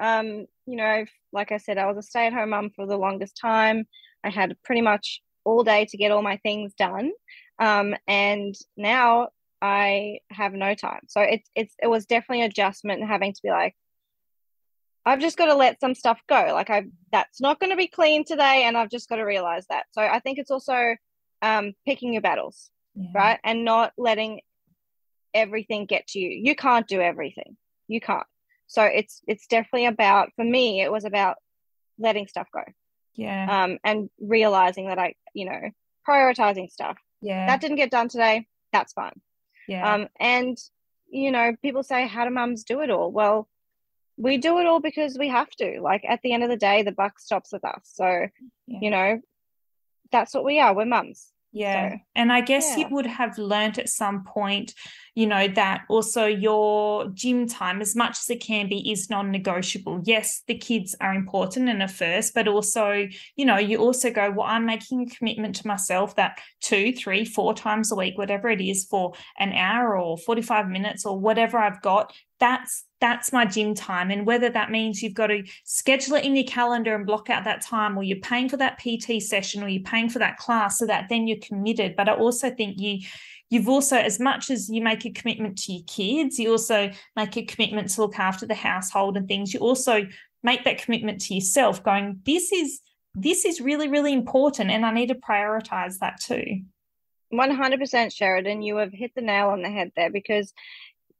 Um, 0.00 0.46
you 0.66 0.76
know, 0.76 1.04
like 1.32 1.52
I 1.52 1.58
said, 1.58 1.78
I 1.78 1.86
was 1.86 1.98
a 1.98 2.02
stay-at-home 2.02 2.50
mum 2.50 2.70
for 2.74 2.86
the 2.86 2.96
longest 2.96 3.36
time. 3.40 3.86
I 4.24 4.30
had 4.30 4.56
pretty 4.64 4.80
much 4.80 5.20
all 5.44 5.62
day 5.62 5.86
to 5.90 5.96
get 5.96 6.10
all 6.10 6.22
my 6.22 6.38
things 6.38 6.72
done. 6.74 7.12
Um, 7.58 7.94
and 8.06 8.54
now 8.76 9.28
I 9.62 10.18
have 10.30 10.52
no 10.52 10.74
time. 10.74 11.00
So 11.08 11.20
it's 11.20 11.48
it's 11.54 11.74
it 11.82 11.86
was 11.86 12.06
definitely 12.06 12.42
an 12.42 12.50
adjustment 12.50 13.06
having 13.06 13.32
to 13.32 13.40
be 13.42 13.50
like, 13.50 13.74
I've 15.06 15.20
just 15.20 15.36
got 15.36 15.46
to 15.46 15.54
let 15.54 15.80
some 15.80 15.94
stuff 15.94 16.20
go. 16.28 16.50
Like 16.52 16.70
I 16.70 16.86
that's 17.12 17.40
not 17.40 17.60
going 17.60 17.70
to 17.70 17.76
be 17.76 17.86
clean 17.86 18.24
today, 18.24 18.64
and 18.64 18.76
I've 18.76 18.90
just 18.90 19.08
got 19.08 19.16
to 19.16 19.24
realize 19.24 19.66
that. 19.68 19.84
So 19.92 20.02
I 20.02 20.18
think 20.20 20.38
it's 20.38 20.50
also 20.50 20.96
um, 21.42 21.72
picking 21.86 22.12
your 22.12 22.22
battles, 22.22 22.70
yeah. 22.94 23.08
right, 23.14 23.40
and 23.44 23.64
not 23.64 23.92
letting 23.96 24.40
everything 25.32 25.86
get 25.86 26.06
to 26.08 26.18
you. 26.18 26.30
You 26.30 26.54
can't 26.54 26.86
do 26.86 27.00
everything. 27.00 27.56
you 27.88 28.00
can't. 28.00 28.26
So 28.66 28.82
it's 28.82 29.22
it's 29.26 29.46
definitely 29.46 29.86
about 29.86 30.30
for 30.36 30.44
me 30.44 30.80
it 30.80 30.90
was 30.90 31.04
about 31.04 31.36
letting 31.98 32.26
stuff 32.26 32.48
go. 32.52 32.62
Yeah. 33.14 33.64
Um 33.64 33.78
and 33.84 34.10
realizing 34.20 34.88
that 34.88 34.98
I, 34.98 35.14
you 35.34 35.44
know, 35.46 35.60
prioritizing 36.08 36.70
stuff. 36.70 36.96
Yeah. 37.24 37.46
That 37.46 37.60
didn't 37.60 37.76
get 37.76 37.90
done 37.90 38.08
today. 38.08 38.46
That's 38.72 38.92
fine. 38.92 39.18
yeah. 39.68 39.94
Um 39.94 40.08
and 40.20 40.56
you 41.08 41.30
know, 41.30 41.54
people 41.62 41.82
say 41.82 42.06
how 42.06 42.24
do 42.24 42.30
mums 42.30 42.64
do 42.64 42.80
it 42.80 42.90
all? 42.90 43.10
Well, 43.12 43.48
we 44.16 44.36
do 44.38 44.58
it 44.58 44.66
all 44.66 44.80
because 44.80 45.16
we 45.18 45.28
have 45.28 45.50
to. 45.62 45.80
Like 45.80 46.04
at 46.08 46.20
the 46.22 46.32
end 46.32 46.42
of 46.42 46.50
the 46.50 46.56
day, 46.56 46.82
the 46.82 46.92
buck 46.92 47.18
stops 47.18 47.52
with 47.52 47.64
us. 47.64 47.82
So, 47.94 48.06
Yeah. 48.66 48.78
you 48.82 48.90
know, 48.90 49.20
that's 50.12 50.34
what 50.34 50.44
we 50.44 50.60
are. 50.60 50.74
We're 50.74 50.84
mums. 50.86 51.30
Yeah. 51.52 51.90
So, 51.90 51.96
and 52.16 52.32
I 52.32 52.40
guess 52.40 52.76
you 52.76 52.86
would 52.90 53.06
have 53.06 53.38
learnt 53.38 53.78
at 53.78 53.88
some 53.88 54.24
point, 54.24 54.74
you 55.14 55.26
know, 55.26 55.46
that 55.48 55.82
also 55.88 56.26
your 56.26 57.06
gym 57.08 57.46
time, 57.46 57.80
as 57.80 57.94
much 57.94 58.18
as 58.18 58.30
it 58.30 58.40
can 58.40 58.68
be, 58.68 58.90
is 58.90 59.08
non 59.08 59.30
negotiable. 59.30 60.00
Yes, 60.04 60.42
the 60.48 60.58
kids 60.58 60.96
are 61.00 61.14
important 61.14 61.68
and 61.68 61.82
a 61.82 61.88
first, 61.88 62.34
but 62.34 62.48
also, 62.48 63.06
you 63.36 63.44
know, 63.44 63.58
you 63.58 63.78
also 63.78 64.10
go, 64.10 64.30
well, 64.30 64.46
I'm 64.46 64.66
making 64.66 65.02
a 65.02 65.14
commitment 65.14 65.54
to 65.56 65.66
myself 65.68 66.16
that 66.16 66.40
two, 66.60 66.92
three, 66.92 67.24
four 67.24 67.54
times 67.54 67.92
a 67.92 67.94
week, 67.94 68.18
whatever 68.18 68.50
it 68.50 68.60
is, 68.60 68.86
for 68.86 69.12
an 69.38 69.52
hour 69.52 69.96
or 69.96 70.18
45 70.18 70.68
minutes 70.68 71.06
or 71.06 71.18
whatever 71.18 71.58
I've 71.58 71.80
got, 71.80 72.12
that's 72.40 72.84
that's 73.00 73.32
my 73.32 73.44
gym 73.44 73.74
time 73.74 74.10
and 74.10 74.26
whether 74.26 74.48
that 74.48 74.70
means 74.70 75.02
you've 75.02 75.14
got 75.14 75.28
to 75.28 75.42
schedule 75.64 76.16
it 76.16 76.24
in 76.24 76.34
your 76.34 76.44
calendar 76.44 76.94
and 76.94 77.06
block 77.06 77.30
out 77.30 77.44
that 77.44 77.60
time 77.60 77.96
or 77.96 78.02
you're 78.02 78.18
paying 78.18 78.48
for 78.48 78.56
that 78.56 78.78
pt 78.78 79.22
session 79.22 79.62
or 79.62 79.68
you're 79.68 79.82
paying 79.82 80.08
for 80.08 80.18
that 80.18 80.36
class 80.36 80.78
so 80.78 80.86
that 80.86 81.06
then 81.08 81.28
you're 81.28 81.38
committed 81.38 81.94
but 81.96 82.08
i 82.08 82.14
also 82.14 82.50
think 82.50 82.78
you 82.78 82.98
you've 83.50 83.68
also 83.68 83.96
as 83.96 84.18
much 84.18 84.50
as 84.50 84.68
you 84.68 84.82
make 84.82 85.04
a 85.04 85.10
commitment 85.10 85.58
to 85.58 85.72
your 85.72 85.84
kids 85.86 86.38
you 86.38 86.50
also 86.50 86.90
make 87.16 87.36
a 87.36 87.44
commitment 87.44 87.88
to 87.90 88.00
look 88.00 88.18
after 88.18 88.46
the 88.46 88.54
household 88.54 89.16
and 89.16 89.28
things 89.28 89.52
you 89.54 89.60
also 89.60 90.06
make 90.42 90.64
that 90.64 90.82
commitment 90.82 91.20
to 91.20 91.34
yourself 91.34 91.82
going 91.82 92.20
this 92.24 92.52
is 92.52 92.80
this 93.14 93.44
is 93.44 93.60
really 93.60 93.88
really 93.88 94.12
important 94.12 94.70
and 94.70 94.84
i 94.84 94.92
need 94.92 95.08
to 95.08 95.14
prioritize 95.14 95.98
that 95.98 96.20
too 96.20 96.60
100% 97.34 97.78
Sheradyn, 97.80 98.64
you 98.64 98.76
have 98.76 98.92
hit 98.92 99.12
the 99.14 99.22
nail 99.22 99.48
on 99.48 99.62
the 99.62 99.70
head 99.70 99.92
there 99.96 100.10
because, 100.10 100.52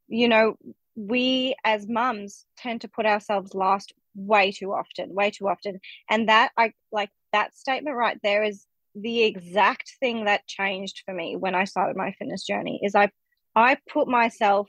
you 0.08 0.28
know, 0.28 0.56
we 0.96 1.56
as 1.64 1.88
mums 1.88 2.46
tend 2.56 2.82
to 2.82 2.88
put 2.88 3.06
ourselves 3.06 3.54
last 3.54 3.92
way 4.14 4.52
too 4.52 4.72
often, 4.72 5.12
way 5.12 5.30
too 5.30 5.48
often. 5.48 5.80
And 6.08 6.28
that, 6.28 6.52
I 6.56 6.72
like 6.92 7.10
that 7.32 7.56
statement 7.56 7.96
right 7.96 8.18
there 8.22 8.44
is 8.44 8.64
the 8.94 9.24
exact 9.24 9.92
thing 10.00 10.24
that 10.26 10.46
changed 10.46 11.02
for 11.04 11.12
me 11.12 11.36
when 11.36 11.54
I 11.54 11.64
started 11.64 11.96
my 11.96 12.12
fitness 12.12 12.44
journey 12.44 12.80
is 12.82 12.94
I 12.94 13.10
I 13.56 13.76
put 13.92 14.08
myself 14.08 14.68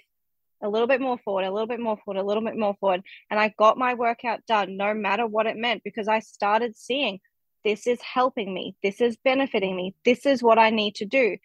a 0.61 0.69
little 0.69 0.87
bit 0.87 1.01
more 1.01 1.17
forward, 1.17 1.45
a 1.45 1.51
little 1.51 1.67
bit 1.67 1.79
more 1.79 1.97
forward, 1.97 2.19
a 2.19 2.25
little 2.25 2.43
bit 2.43 2.57
more 2.57 2.75
forward, 2.79 3.01
and 3.29 3.39
I 3.39 3.53
got 3.57 3.77
my 3.77 3.93
workout 3.93 4.45
done 4.47 4.77
no 4.77 4.93
matter 4.93 5.25
what 5.27 5.47
it 5.47 5.57
meant 5.57 5.83
because 5.83 6.07
I 6.07 6.19
started 6.19 6.77
seeing 6.77 7.19
this 7.63 7.87
is 7.87 7.99
helping 8.01 8.53
me, 8.53 8.75
this 8.83 9.01
is 9.01 9.17
benefiting 9.23 9.75
me, 9.75 9.95
this 10.05 10.25
is 10.25 10.41
what 10.41 10.59
I 10.59 10.69
need 10.69 10.95
to 10.95 11.05
do. 11.05 11.37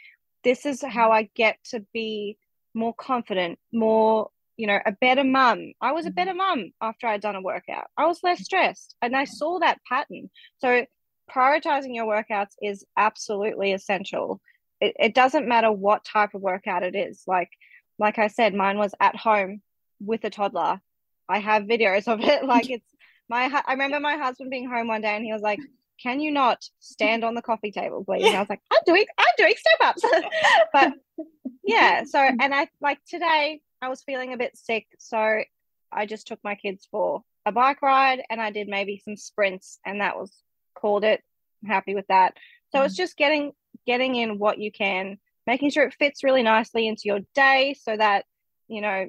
This 0.44 0.64
is 0.64 0.82
how 0.82 1.10
I 1.10 1.28
get 1.34 1.58
to 1.70 1.84
be 1.92 2.38
more 2.74 2.94
confident, 2.94 3.58
more, 3.72 4.30
you 4.56 4.66
know, 4.66 4.78
a 4.84 4.92
better 4.92 5.24
mum. 5.24 5.72
I 5.80 5.92
was 5.92 6.04
a 6.04 6.08
mm-hmm. 6.08 6.14
better 6.14 6.34
mum 6.34 6.72
after 6.80 7.06
I'd 7.06 7.22
done 7.22 7.36
a 7.36 7.42
workout. 7.42 7.86
I 7.96 8.06
was 8.06 8.20
less 8.22 8.44
stressed 8.44 8.94
and 9.02 9.16
I 9.16 9.24
saw 9.24 9.58
that 9.58 9.80
pattern. 9.88 10.30
So 10.58 10.86
prioritizing 11.34 11.94
your 11.94 12.06
workouts 12.06 12.54
is 12.62 12.84
absolutely 12.96 13.72
essential. 13.72 14.40
It, 14.80 14.94
it 14.98 15.14
doesn't 15.14 15.48
matter 15.48 15.70
what 15.70 16.04
type 16.04 16.34
of 16.34 16.40
workout 16.40 16.82
it 16.82 16.94
is. 16.94 17.22
Like, 17.26 17.50
like 17.98 18.18
I 18.18 18.28
said, 18.28 18.54
mine 18.54 18.78
was 18.78 18.94
at 19.00 19.16
home 19.16 19.62
with 20.00 20.24
a 20.24 20.30
toddler. 20.30 20.80
I 21.28 21.38
have 21.38 21.64
videos 21.64 22.08
of 22.08 22.20
it. 22.20 22.44
Like 22.46 22.70
it's 22.70 22.94
my, 23.28 23.62
I 23.66 23.72
remember 23.72 24.00
my 24.00 24.16
husband 24.16 24.50
being 24.50 24.68
home 24.68 24.88
one 24.88 25.02
day 25.02 25.14
and 25.14 25.24
he 25.24 25.32
was 25.32 25.42
like, 25.42 25.60
can 26.02 26.18
you 26.18 26.32
not 26.32 26.64
stand 26.80 27.24
on 27.24 27.34
the 27.34 27.42
coffee 27.42 27.70
table, 27.70 28.04
please? 28.04 28.24
And 28.24 28.36
I 28.36 28.40
was 28.40 28.48
like, 28.48 28.62
I'm 28.72 28.80
doing, 28.86 29.04
I'm 29.18 29.26
doing 29.36 29.54
step 29.56 29.88
ups. 29.88 30.02
but 30.72 30.92
yeah, 31.62 32.04
so, 32.04 32.18
and 32.18 32.54
I 32.54 32.68
like 32.80 32.98
today 33.06 33.60
I 33.82 33.88
was 33.88 34.02
feeling 34.02 34.32
a 34.32 34.38
bit 34.38 34.56
sick. 34.56 34.86
So 34.98 35.42
I 35.92 36.06
just 36.06 36.26
took 36.26 36.40
my 36.42 36.54
kids 36.54 36.88
for 36.90 37.22
a 37.46 37.52
bike 37.52 37.82
ride 37.82 38.22
and 38.30 38.40
I 38.40 38.50
did 38.50 38.68
maybe 38.68 39.00
some 39.04 39.16
sprints 39.16 39.78
and 39.84 40.00
that 40.00 40.16
was 40.16 40.32
called 40.74 41.04
it. 41.04 41.22
I'm 41.62 41.68
happy 41.70 41.94
with 41.94 42.06
that. 42.08 42.34
So 42.72 42.82
it's 42.82 42.94
mm. 42.94 42.98
just 42.98 43.16
getting, 43.16 43.52
getting 43.86 44.16
in 44.16 44.38
what 44.38 44.58
you 44.58 44.70
can, 44.72 45.18
making 45.46 45.70
sure 45.70 45.84
it 45.84 45.94
fits 45.98 46.24
really 46.24 46.42
nicely 46.42 46.86
into 46.86 47.02
your 47.04 47.20
day 47.34 47.74
so 47.80 47.96
that, 47.96 48.24
you 48.68 48.80
know, 48.80 49.08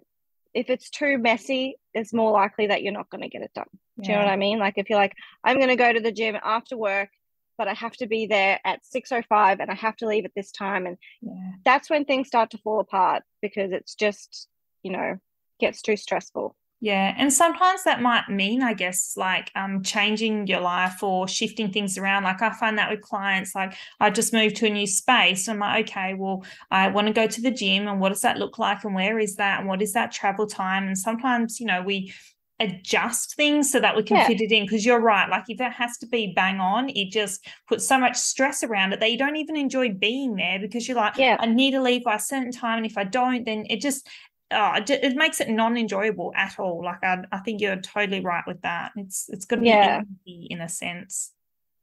if 0.53 0.69
it's 0.69 0.89
too 0.89 1.17
messy, 1.17 1.75
it's 1.93 2.13
more 2.13 2.31
likely 2.31 2.67
that 2.67 2.83
you're 2.83 2.93
not 2.93 3.09
going 3.09 3.21
to 3.21 3.29
get 3.29 3.41
it 3.41 3.53
done. 3.53 3.67
Do 4.01 4.09
you 4.09 4.17
know 4.17 4.23
what 4.23 4.31
I 4.31 4.37
mean? 4.37 4.57
Like 4.57 4.73
if 4.77 4.89
you're 4.89 4.99
like, 4.99 5.15
I'm 5.43 5.57
going 5.57 5.69
to 5.69 5.75
go 5.75 5.93
to 5.93 5.99
the 5.99 6.11
gym 6.11 6.35
after 6.43 6.75
work, 6.75 7.09
but 7.57 7.67
I 7.67 7.73
have 7.73 7.93
to 7.97 8.07
be 8.07 8.25
there 8.25 8.59
at 8.65 8.81
6:05 8.83 9.59
and 9.59 9.69
I 9.69 9.75
have 9.75 9.95
to 9.97 10.07
leave 10.07 10.25
at 10.25 10.33
this 10.35 10.51
time 10.51 10.87
and 10.87 10.97
yeah 11.21 11.51
that's 11.63 11.89
when 11.89 12.05
things 12.05 12.27
start 12.27 12.49
to 12.51 12.57
fall 12.57 12.79
apart 12.79 13.23
because 13.41 13.71
it's 13.71 13.95
just, 13.95 14.47
you 14.83 14.91
know, 14.91 15.17
gets 15.59 15.81
too 15.81 15.95
stressful. 15.95 16.55
Yeah, 16.83 17.13
and 17.15 17.31
sometimes 17.31 17.83
that 17.83 18.01
might 18.01 18.27
mean, 18.27 18.63
I 18.63 18.73
guess, 18.73 19.13
like 19.15 19.51
um 19.55 19.83
changing 19.83 20.47
your 20.47 20.61
life 20.61 21.03
or 21.03 21.27
shifting 21.27 21.71
things 21.71 21.95
around. 21.95 22.23
Like 22.23 22.41
I 22.41 22.49
find 22.53 22.75
that 22.79 22.89
with 22.89 23.01
clients, 23.01 23.53
like 23.53 23.75
I 23.99 24.09
just 24.09 24.33
moved 24.33 24.55
to 24.57 24.65
a 24.65 24.69
new 24.71 24.87
space. 24.87 25.47
I'm 25.47 25.59
like, 25.59 25.87
okay, 25.89 26.15
well, 26.15 26.43
I 26.71 26.87
want 26.87 27.05
to 27.07 27.13
go 27.13 27.27
to 27.27 27.41
the 27.41 27.51
gym, 27.51 27.87
and 27.87 27.99
what 27.99 28.09
does 28.09 28.21
that 28.21 28.39
look 28.39 28.57
like, 28.57 28.83
and 28.83 28.95
where 28.95 29.19
is 29.19 29.35
that, 29.35 29.59
and 29.59 29.69
what 29.69 29.81
is 29.83 29.93
that 29.93 30.11
travel 30.11 30.47
time? 30.47 30.87
And 30.87 30.97
sometimes, 30.97 31.59
you 31.59 31.67
know, 31.67 31.83
we 31.83 32.11
adjust 32.59 33.35
things 33.35 33.71
so 33.71 33.79
that 33.79 33.95
we 33.95 34.03
can 34.03 34.17
Yeah. 34.17 34.19
fit 34.19 34.41
it 34.41 34.51
in. 34.51 34.63
Because 34.63 34.83
you're 34.83 34.99
right, 34.99 35.29
like 35.29 35.45
if 35.49 35.61
it 35.61 35.71
has 35.73 35.97
to 35.99 36.07
be 36.07 36.33
bang 36.35 36.59
on, 36.59 36.89
it 36.89 37.11
just 37.11 37.45
puts 37.67 37.87
so 37.87 37.99
much 37.99 38.17
stress 38.17 38.63
around 38.63 38.93
it 38.93 38.99
that 38.99 39.11
you 39.11 39.17
don't 39.19 39.35
even 39.35 39.55
enjoy 39.55 39.89
being 39.93 40.35
there 40.35 40.59
because 40.59 40.87
you're 40.87 40.97
like, 40.97 41.13
Yeah. 41.13 41.37
I 41.37 41.45
need 41.45 41.71
to 41.71 41.81
leave 41.81 42.03
by 42.03 42.15
a 42.15 42.19
certain 42.19 42.51
time, 42.51 42.77
and 42.77 42.85
if 42.87 42.97
I 42.97 43.03
don't, 43.03 43.45
then 43.45 43.65
it 43.69 43.81
just 43.81 44.07
oh, 44.51 44.73
it, 44.87 45.15
makes 45.15 45.39
it 45.39 45.49
non-enjoyable 45.49 46.33
at 46.35 46.59
all. 46.59 46.83
Like 46.83 47.03
I, 47.03 47.23
I 47.31 47.39
think 47.39 47.61
you're 47.61 47.77
totally 47.77 48.21
right 48.21 48.43
with 48.45 48.61
that. 48.61 48.91
It's 48.95 49.29
it's 49.29 49.45
got 49.45 49.57
to 49.57 49.61
be 49.61 49.67
Yeah. 49.69 50.01
easy 50.25 50.47
in 50.49 50.61
a 50.61 50.69
sense. 50.69 51.31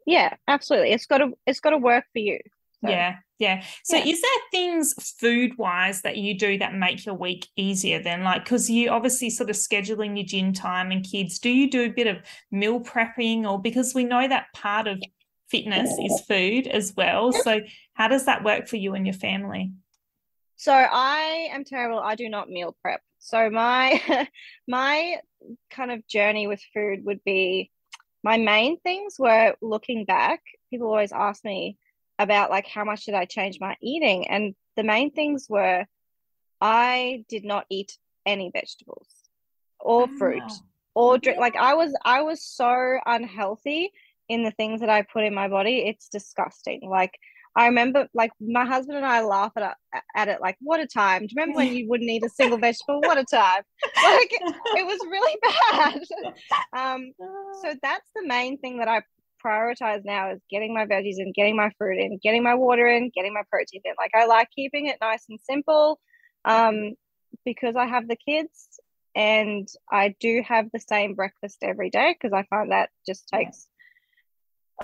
Yeah, 0.07 0.35
absolutely. 0.46 0.92
It's 0.92 1.07
got 1.07 1.18
to 1.18 1.33
it's 1.46 1.61
got 1.61 1.70
to 1.70 1.78
work 1.78 2.04
for 2.12 2.18
you. 2.18 2.38
So, 2.85 2.90
Yeah, 2.90 3.16
yeah. 3.38 3.64
So, 3.83 3.96
Yeah. 3.96 4.04
is 4.04 4.22
there 4.22 4.31
things 4.52 4.94
food 5.18 5.59
wise 5.59 6.02
that 6.02 6.16
you 6.16 6.38
do 6.38 6.59
that 6.59 6.74
make 6.74 7.04
your 7.04 7.16
week 7.16 7.48
easier 7.57 8.00
then? 8.00 8.22
Like, 8.22 8.44
because 8.44 8.70
you 8.70 8.90
obviously 8.90 9.31
sort 9.31 9.50
of 9.50 9.57
scheduling 9.57 10.16
your 10.16 10.24
gym 10.26 10.52
time 10.52 10.92
and 10.92 11.04
kids, 11.04 11.38
do 11.40 11.50
you 11.50 11.68
do 11.68 11.83
a 11.85 11.88
bit 11.88 12.07
of 12.07 12.18
meal 12.52 12.81
prepping 12.81 13.50
or 13.50 13.61
because 13.61 13.94
we 13.94 14.04
know 14.04 14.26
that 14.28 14.46
part 14.54 14.87
of 14.87 15.02
fitness 15.50 15.98
is 15.98 16.20
food 16.20 16.68
as 16.68 16.94
well? 16.96 17.33
So, 17.33 17.61
how 17.94 18.07
does 18.09 18.26
that 18.26 18.44
work 18.44 18.68
for 18.68 18.76
you 18.76 18.94
and 18.94 19.04
your 19.07 19.14
family? 19.14 19.72
So 20.59 20.73
I 20.73 21.49
am 21.53 21.64
terrible. 21.64 22.01
I 22.01 22.16
do 22.16 22.29
not 22.29 22.51
meal 22.51 22.77
prep. 22.83 23.01
So 23.21 23.49
my 23.49 24.01
my 24.68 25.16
kind 25.71 25.92
of 25.92 26.07
journey 26.09 26.49
with 26.49 26.61
food 26.75 27.05
would 27.05 27.23
be 27.25 27.71
my 28.25 28.37
main 28.37 28.79
things 28.81 29.16
were 29.18 29.55
looking 29.62 30.05
back. 30.05 30.42
People 30.71 30.88
always 30.88 31.12
ask 31.12 31.44
me 31.44 31.79
about 32.18 32.51
like 32.51 32.66
how 32.66 32.85
much 32.85 33.05
did 33.07 33.14
I 33.14 33.25
change 33.25 33.59
my 33.61 33.77
eating? 33.81 34.29
And 34.29 34.57
the 34.77 34.83
main 34.83 35.12
things 35.12 35.47
were 35.49 35.87
I 36.61 37.25
did 37.29 37.44
not 37.44 37.66
eat 37.71 37.97
any 38.27 38.51
vegetables 38.51 39.09
or 39.79 40.05
ah, 40.05 40.07
fruit 40.18 40.42
Wow. 40.42 40.49
or 40.97 41.18
drink 41.18 41.38
like 41.38 41.55
I 41.57 41.75
was 41.75 41.97
I 42.05 42.23
was 42.23 42.42
so 42.42 42.99
unhealthy 43.07 43.92
in 44.29 44.42
the 44.42 44.51
things 44.51 44.81
that 44.81 44.90
I 44.90 45.03
put 45.03 45.23
in 45.25 45.35
my 45.35 45.47
body. 45.49 45.87
It's 45.87 46.09
disgusting. 46.09 46.88
Like 46.90 47.16
I 47.59 47.66
remember 47.66 48.07
like 48.14 48.31
my 48.40 48.64
husband 48.64 48.99
and 48.99 49.07
I 49.07 49.21
laugh 49.23 49.51
at 49.57 49.77
it, 49.92 50.03
at 50.14 50.29
it 50.29 50.40
like 50.40 50.57
what 50.61 50.79
a 50.79 50.87
time. 50.87 51.23
Do 51.23 51.25
you 51.29 51.35
remember 51.37 51.57
when 51.57 51.75
you 51.75 51.88
wouldn't 51.88 52.09
eat 52.09 52.23
a 52.25 52.29
single 52.29 52.57
vegetable? 52.57 53.01
What 53.01 53.18
a 53.18 53.25
time. 53.25 53.62
Like 54.01 54.31
it 54.31 54.87
was 54.87 55.01
really 55.11 55.37
bad. 55.73 56.01
Um 56.73 57.11
so 57.61 57.75
that's 57.83 58.09
the 58.14 58.25
main 58.29 58.59
thing 58.59 58.79
that 58.79 58.87
I 58.87 59.03
prioritize 59.44 60.05
now 60.05 60.31
is 60.31 60.40
getting 60.49 60.73
my 60.73 60.87
veggies 60.87 61.18
in, 61.18 61.33
getting 61.35 61.57
my 61.57 61.71
fruit 61.79 61.99
in, 61.99 62.21
getting 62.23 62.44
my 62.44 62.55
water 62.55 62.87
in, 62.87 63.11
getting 63.12 63.35
my 63.35 63.42
protein 63.51 63.81
in. 63.85 63.94
Like 63.99 64.12
I 64.14 64.27
like 64.27 64.51
keeping 64.55 64.87
it 64.87 64.99
nice 65.01 65.25
and 65.29 65.40
simple. 65.40 65.99
Um 66.44 66.92
because 67.44 67.75
I 67.75 67.87
have 67.87 68.07
the 68.07 68.16
kids 68.16 68.79
and 69.16 69.66
I 69.90 70.14
do 70.21 70.44
have 70.47 70.68
the 70.73 70.79
same 70.79 71.14
breakfast 71.14 71.59
every 71.62 71.90
day 71.90 72.14
because 72.14 72.33
I 72.33 72.44
find 72.44 72.71
that 72.71 72.90
just 73.05 73.29
takes 73.29 73.66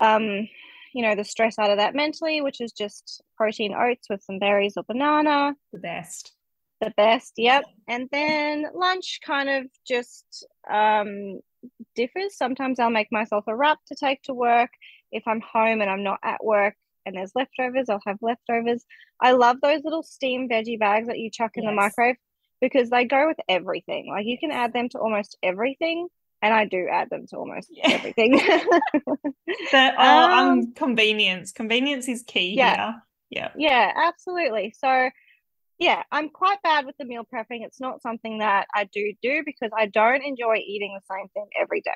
um 0.01 0.49
you 0.95 1.01
know 1.03 1.15
the 1.15 1.23
stress 1.23 1.59
out 1.59 1.71
of 1.71 1.77
that 1.77 1.93
mentally, 1.95 2.41
which 2.41 2.59
is 2.61 2.71
just 2.71 3.21
protein 3.37 3.73
oats 3.73 4.07
with 4.09 4.23
some 4.23 4.39
berries 4.39 4.73
or 4.77 4.83
banana, 4.83 5.55
the 5.73 5.79
best. 5.79 6.33
the 6.81 6.91
best. 6.97 7.33
Yep. 7.37 7.65
And 7.87 8.09
then 8.11 8.65
lunch 8.73 9.19
kind 9.25 9.49
of 9.49 9.65
just 9.87 10.47
um 10.71 11.39
differs. 11.95 12.37
Sometimes 12.37 12.79
I'll 12.79 12.89
make 12.99 13.11
myself 13.11 13.45
a 13.47 13.55
wrap 13.55 13.79
to 13.87 13.95
take 13.95 14.21
to 14.23 14.33
work. 14.33 14.71
If 15.11 15.23
I'm 15.27 15.41
home 15.41 15.81
and 15.81 15.89
I'm 15.89 16.03
not 16.03 16.19
at 16.23 16.43
work 16.43 16.75
and 17.05 17.15
there's 17.15 17.35
leftovers, 17.35 17.89
I'll 17.89 18.01
have 18.07 18.17
leftovers. 18.21 18.85
I 19.19 19.31
love 19.33 19.57
those 19.61 19.83
little 19.83 20.03
steam 20.03 20.47
veggie 20.49 20.79
bags 20.79 21.07
that 21.07 21.19
you 21.19 21.29
chuck 21.31 21.51
in 21.55 21.65
the 21.65 21.71
microwave. 21.71 22.17
because 22.61 22.89
they 22.89 23.05
go 23.05 23.27
with 23.27 23.37
everything. 23.49 24.07
Like 24.09 24.25
you 24.25 24.37
can 24.39 24.51
add 24.51 24.73
them 24.73 24.89
to 24.89 24.99
almost 24.99 25.37
everything. 25.43 26.07
And 26.45 26.53
I 26.53 26.65
do 26.65 26.87
add 26.91 27.09
them 27.09 27.25
to 27.27 27.37
almost 27.37 27.69
yeah. 27.71 27.89
everything. 27.89 28.33
the, 28.33 29.93
oh, 29.97 29.97
um, 29.97 30.49
um, 30.49 30.73
convenience. 30.73 31.51
Convenience 31.51 32.07
is 32.07 32.21
key 32.21 32.53
yeah. 32.55 32.75
here. 32.75 33.01
Yeah. 33.31 33.49
Yeah, 33.57 33.91
absolutely. 33.95 34.75
So 34.77 35.09
yeah, 35.79 36.03
I'm 36.11 36.29
quite 36.29 36.61
bad 36.61 36.85
with 36.85 36.95
the 36.99 37.05
meal 37.05 37.23
prepping. 37.23 37.65
It's 37.65 37.81
not 37.81 38.03
something 38.03 38.37
that 38.39 38.67
I 38.75 38.83
do 38.83 39.13
do 39.23 39.41
because 39.43 39.71
I 39.75 39.87
don't 39.87 40.21
enjoy 40.23 40.57
eating 40.57 40.95
the 40.95 41.15
same 41.15 41.29
thing 41.29 41.47
every 41.59 41.81
day. 41.81 41.91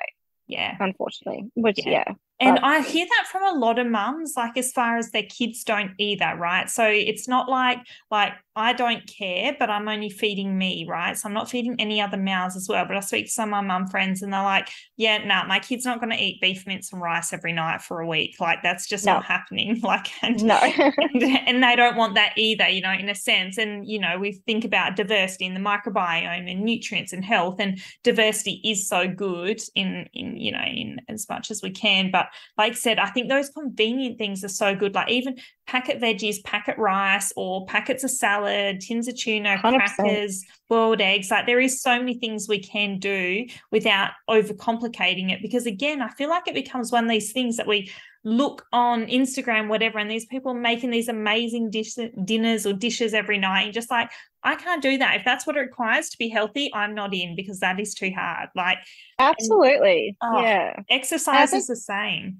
Yeah. 0.48 0.76
Unfortunately, 0.80 1.48
which, 1.54 1.78
yeah. 1.78 2.04
yeah 2.08 2.14
and 2.40 2.56
but, 2.56 2.64
I 2.64 2.80
hear 2.80 3.06
that 3.06 3.28
from 3.30 3.44
a 3.44 3.58
lot 3.58 3.78
of 3.78 3.86
mums, 3.86 4.32
like 4.34 4.56
as 4.56 4.72
far 4.72 4.96
as 4.96 5.10
their 5.10 5.24
kids 5.24 5.62
don't 5.62 5.92
either, 5.98 6.34
right? 6.38 6.70
So 6.70 6.84
it's 6.86 7.28
not 7.28 7.50
like 7.50 7.78
like 8.10 8.32
I 8.56 8.72
don't 8.72 9.06
care, 9.06 9.54
but 9.58 9.70
I'm 9.70 9.88
only 9.88 10.10
feeding 10.10 10.58
me, 10.58 10.86
right? 10.88 11.16
So 11.16 11.28
I'm 11.28 11.34
not 11.34 11.50
feeding 11.50 11.76
any 11.78 12.00
other 12.00 12.16
mouths 12.16 12.56
as 12.56 12.66
well. 12.68 12.84
But 12.84 12.96
I 12.96 13.00
speak 13.00 13.26
to 13.26 13.30
some 13.30 13.50
of 13.50 13.50
my 13.50 13.60
mum 13.60 13.86
friends 13.86 14.22
and 14.22 14.32
they're 14.32 14.42
like, 14.42 14.68
yeah, 14.96 15.18
no, 15.18 15.26
nah, 15.26 15.46
my 15.46 15.60
kid's 15.60 15.84
not 15.84 16.00
going 16.00 16.10
to 16.10 16.22
eat 16.22 16.40
beef 16.40 16.66
mince 16.66 16.92
and 16.92 17.00
rice 17.00 17.32
every 17.32 17.52
night 17.52 17.80
for 17.80 18.00
a 18.00 18.06
week. 18.06 18.36
Like 18.40 18.62
that's 18.62 18.88
just 18.88 19.06
no. 19.06 19.14
not 19.14 19.24
happening. 19.24 19.80
Like 19.90 20.08
and, 20.22 20.44
no. 20.44 20.54
and, 20.62 21.22
and 21.22 21.64
they 21.64 21.74
don't 21.74 21.96
want 21.96 22.14
that 22.14 22.32
either, 22.36 22.68
you 22.68 22.80
know, 22.80 22.92
in 22.92 23.08
a 23.08 23.14
sense. 23.14 23.58
And 23.58 23.88
you 23.88 23.98
know, 23.98 24.18
we 24.18 24.32
think 24.32 24.64
about 24.64 24.94
diversity 24.94 25.46
in 25.46 25.54
the 25.54 25.60
microbiome 25.60 26.48
and 26.50 26.62
nutrients 26.62 27.12
and 27.12 27.24
health, 27.24 27.56
and 27.58 27.80
diversity 28.04 28.60
is 28.64 28.88
so 28.88 29.08
good 29.08 29.60
in 29.74 30.08
in 30.12 30.36
you 30.36 30.52
know 30.52 30.62
in 30.62 31.00
as 31.08 31.28
much 31.28 31.50
as 31.50 31.60
we 31.62 31.70
can. 31.70 32.10
But 32.12 32.29
like 32.56 32.76
said, 32.76 32.98
I 32.98 33.06
think 33.10 33.28
those 33.28 33.48
convenient 33.50 34.18
things 34.18 34.44
are 34.44 34.48
so 34.48 34.74
good. 34.74 34.94
Like 34.94 35.10
even 35.10 35.36
packet 35.70 36.00
veggies, 36.00 36.42
packet 36.42 36.76
rice, 36.78 37.32
or 37.36 37.64
packets 37.66 38.02
of 38.02 38.10
salad, 38.10 38.80
tins 38.80 39.06
of 39.06 39.16
tuna, 39.16 39.56
100%. 39.62 39.76
crackers, 39.76 40.44
boiled 40.68 41.00
eggs. 41.00 41.30
Like 41.30 41.46
there 41.46 41.60
is 41.60 41.80
so 41.80 41.96
many 41.96 42.14
things 42.14 42.48
we 42.48 42.58
can 42.58 42.98
do 42.98 43.46
without 43.70 44.10
overcomplicating 44.28 45.30
it. 45.30 45.40
Because 45.40 45.66
again, 45.66 46.02
I 46.02 46.08
feel 46.08 46.28
like 46.28 46.48
it 46.48 46.54
becomes 46.54 46.90
one 46.90 47.04
of 47.04 47.10
these 47.10 47.30
things 47.30 47.56
that 47.56 47.68
we 47.68 47.88
look 48.24 48.66
on 48.72 49.06
Instagram, 49.06 49.68
whatever, 49.68 50.00
and 50.00 50.10
these 50.10 50.26
people 50.26 50.54
making 50.54 50.90
these 50.90 51.08
amazing 51.08 51.70
dish, 51.70 51.94
dinners 52.24 52.66
or 52.66 52.72
dishes 52.72 53.14
every 53.14 53.38
night. 53.38 53.66
And 53.66 53.72
just 53.72 53.92
like, 53.92 54.10
I 54.42 54.56
can't 54.56 54.82
do 54.82 54.98
that. 54.98 55.18
If 55.18 55.24
that's 55.24 55.46
what 55.46 55.56
it 55.56 55.60
requires 55.60 56.08
to 56.08 56.18
be 56.18 56.28
healthy, 56.28 56.74
I'm 56.74 56.96
not 56.96 57.14
in 57.14 57.36
because 57.36 57.60
that 57.60 57.78
is 57.78 57.94
too 57.94 58.10
hard. 58.10 58.48
Like, 58.56 58.78
absolutely. 59.20 60.16
And, 60.20 60.36
oh, 60.36 60.42
yeah. 60.42 60.82
Exercise 60.90 61.50
think, 61.52 61.60
is 61.60 61.68
the 61.68 61.76
same. 61.76 62.38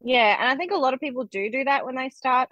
Yeah. 0.00 0.36
And 0.38 0.48
I 0.48 0.54
think 0.54 0.70
a 0.70 0.76
lot 0.76 0.94
of 0.94 1.00
people 1.00 1.24
do 1.24 1.50
do 1.50 1.64
that 1.64 1.84
when 1.84 1.96
they 1.96 2.10
start 2.10 2.50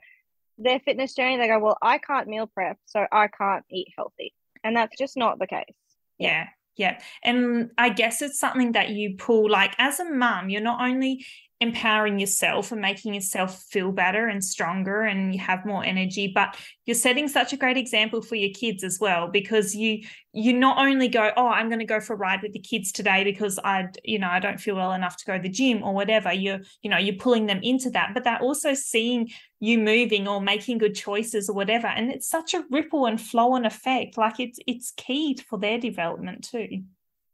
their 0.59 0.81
fitness 0.81 1.15
journey. 1.15 1.37
They 1.37 1.49
go, 1.49 1.59
well, 1.59 1.79
I 1.83 1.99
can't 1.99 2.29
meal 2.29 2.47
prep, 2.47 2.79
so 2.87 3.07
I 3.11 3.29
can't 3.29 3.65
eat 3.71 3.89
healthy. 3.97 4.35
And 4.65 4.77
that's 4.77 4.97
just 4.97 5.17
not 5.17 5.39
the 5.39 5.47
case. 5.47 5.75
Yeah. 6.19 6.47
Yeah. 6.77 7.01
And 7.23 7.71
I 7.79 7.89
guess 7.89 8.21
it's 8.21 8.39
something 8.39 8.73
that 8.73 8.91
you 8.91 9.17
pull, 9.17 9.51
like 9.51 9.75
as 9.79 9.99
a 10.01 10.05
mum, 10.05 10.51
you're 10.51 10.61
not 10.61 10.81
only 10.81 11.25
empowering 11.61 12.19
yourself 12.19 12.71
and 12.71 12.83
making 12.83 13.15
yourself 13.15 13.63
feel 13.71 13.91
better 13.91 14.29
and 14.29 14.45
stronger 14.45 15.03
and 15.03 15.35
you 15.35 15.41
have 15.41 15.65
more 15.65 15.83
energy. 15.83 16.31
But 16.35 16.57
you're 16.85 16.95
setting 16.95 17.29
such 17.29 17.53
a 17.53 17.57
great 17.57 17.79
example 17.79 18.21
for 18.21 18.35
your 18.35 18.53
kids 18.53 18.85
as 18.85 18.99
well 19.01 19.29
because 19.29 19.75
you 19.75 20.03
you 20.33 20.53
not 20.53 20.77
only 20.79 21.09
go 21.09 21.31
oh 21.37 21.49
i'm 21.49 21.69
going 21.69 21.79
to 21.79 21.87
go 21.87 21.99
for 21.99 22.13
a 22.13 22.17
ride 22.17 22.43
with 22.43 22.53
the 22.53 22.59
kids 22.59 22.93
today 22.93 23.25
because 23.25 23.59
i 23.65 23.87
you 24.05 24.19
know 24.19 24.29
i 24.29 24.39
don't 24.39 24.61
feel 24.61 24.77
well 24.77 24.93
enough 24.93 25.17
to 25.17 25.25
go 25.25 25.35
to 25.35 25.43
the 25.43 25.49
gym 25.49 25.83
or 25.83 25.95
whatever 25.95 26.31
you're 26.31 26.61
you 26.83 26.91
know 26.91 26.99
you're 26.99 27.17
pulling 27.17 27.47
them 27.47 27.61
into 27.63 27.89
that. 27.91 28.11
But 28.13 28.25
they're 28.25 28.43
also 28.43 28.75
seeing 28.75 29.31
you 29.59 29.79
moving 29.79 30.29
or 30.29 30.41
making 30.41 30.79
good 30.79 30.95
choices 30.95 31.49
or 31.49 31.55
whatever 31.55 31.87
and 31.87 32.13
it's 32.13 32.29
such 32.29 32.53
a 32.53 32.65
ripple 32.71 33.07
and 33.07 33.21
flow 33.21 33.55
and 33.55 33.67
effect. 33.67 34.19
Like 34.19 34.41
it's 34.41 34.59
it's 34.67 34.93
key 34.97 35.37
for 35.49 35.59
their 35.59 35.79
development 35.79 36.49
too. 36.51 36.83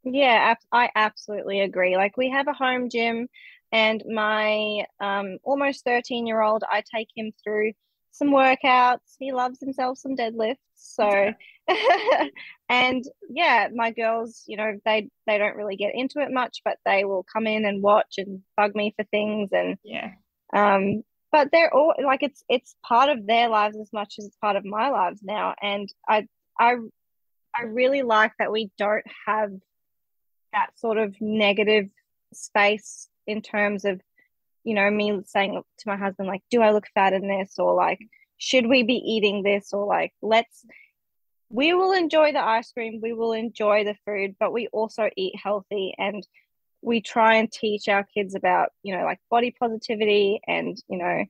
Yeah 0.05 0.55
i 0.71 0.91
absolutely 0.95 1.61
agree. 1.61 1.97
Like 1.97 2.17
we 2.17 2.31
have 2.31 2.49
a 2.49 2.53
home 2.53 2.89
gym 2.89 3.29
and 3.73 4.03
my 4.07 4.85
um, 5.01 5.39
almost 5.43 5.85
13 5.85 6.27
year 6.27 6.43
old, 6.43 6.63
I 6.71 6.83
take 6.95 7.09
him 7.17 7.33
through 7.43 7.73
some 8.11 8.29
workouts. 8.29 9.17
He 9.19 9.33
loves 9.33 9.59
himself 9.59 9.99
some 9.99 10.15
deadlifts. 10.15 10.59
So, 10.75 11.33
and 12.69 13.05
yeah, 13.31 13.69
my 13.75 13.91
girls, 13.91 14.45
you 14.47 14.59
know, 14.59 14.79
they 14.85 15.09
they 15.27 15.39
don't 15.39 15.57
really 15.57 15.77
get 15.77 15.95
into 15.95 16.21
it 16.21 16.31
much, 16.31 16.61
but 16.65 16.79
they 16.85 17.05
will 17.05 17.25
come 17.33 17.47
in 17.47 17.65
and 17.65 17.83
watch 17.83 18.15
and 18.19 18.43
bug 18.57 18.75
me 18.75 18.93
for 18.97 19.05
things. 19.05 19.51
And 19.53 19.79
yeah, 19.83 20.11
um, 20.53 21.03
but 21.31 21.49
they're 21.51 21.75
all 21.75 21.95
like 22.05 22.23
it's 22.23 22.45
it's 22.49 22.77
part 22.83 23.09
of 23.09 23.27
their 23.27 23.49
lives 23.49 23.79
as 23.79 23.91
much 23.93 24.17
as 24.19 24.27
it's 24.27 24.37
part 24.37 24.57
of 24.57 24.67
my 24.67 24.91
lives 24.91 25.21
now. 25.23 25.55
And 25.63 25.89
I 26.07 26.29
I 26.59 26.77
I 27.57 27.63
really 27.65 28.03
like 28.03 28.33
that 28.39 28.53
we 28.53 28.71
don't 28.77 29.07
have 29.27 29.51
that 30.53 30.79
sort 30.79 30.99
of 30.99 31.15
negative 31.21 31.89
space 32.35 33.09
in 33.27 33.43
terms 33.43 33.85
of 33.85 34.01
you 34.65 34.75
know 34.75 34.91
me 34.91 35.21
saying 35.27 35.61
to 35.79 35.89
my 35.89 35.97
husband 35.97 36.29
like 36.29 36.43
do 36.51 36.61
i 36.63 36.71
look 36.71 36.87
fat 36.95 37.13
in 37.13 37.27
this? 37.27 37.59
or 37.59 37.75
like 37.75 38.01
should 38.39 38.67
we 38.67 38.83
be 38.83 38.95
eating 38.95 39.43
this? 39.43 39.73
or 39.73 39.87
like 39.87 40.13
let's 40.23 40.65
we 41.51 41.75
will 41.75 41.93
enjoy 41.93 42.33
the 42.33 42.43
ice 42.43 42.73
cream 42.73 43.01
we 43.03 43.13
will 43.13 43.33
enjoy 43.33 43.85
the 43.85 43.97
food 44.07 44.35
but 44.41 44.53
we 44.53 44.69
also 44.69 45.11
eat 45.17 45.35
healthy 45.43 45.95
and 45.99 46.27
we 46.81 47.01
try 47.01 47.37
and 47.37 47.53
teach 47.53 47.89
our 47.89 48.05
kids 48.05 48.35
about 48.35 48.71
you 48.83 48.97
know 48.97 49.05
like 49.05 49.21
body 49.31 49.55
positivity 49.59 50.41
and 50.47 50.77
you 50.89 50.99
know 50.99 51.25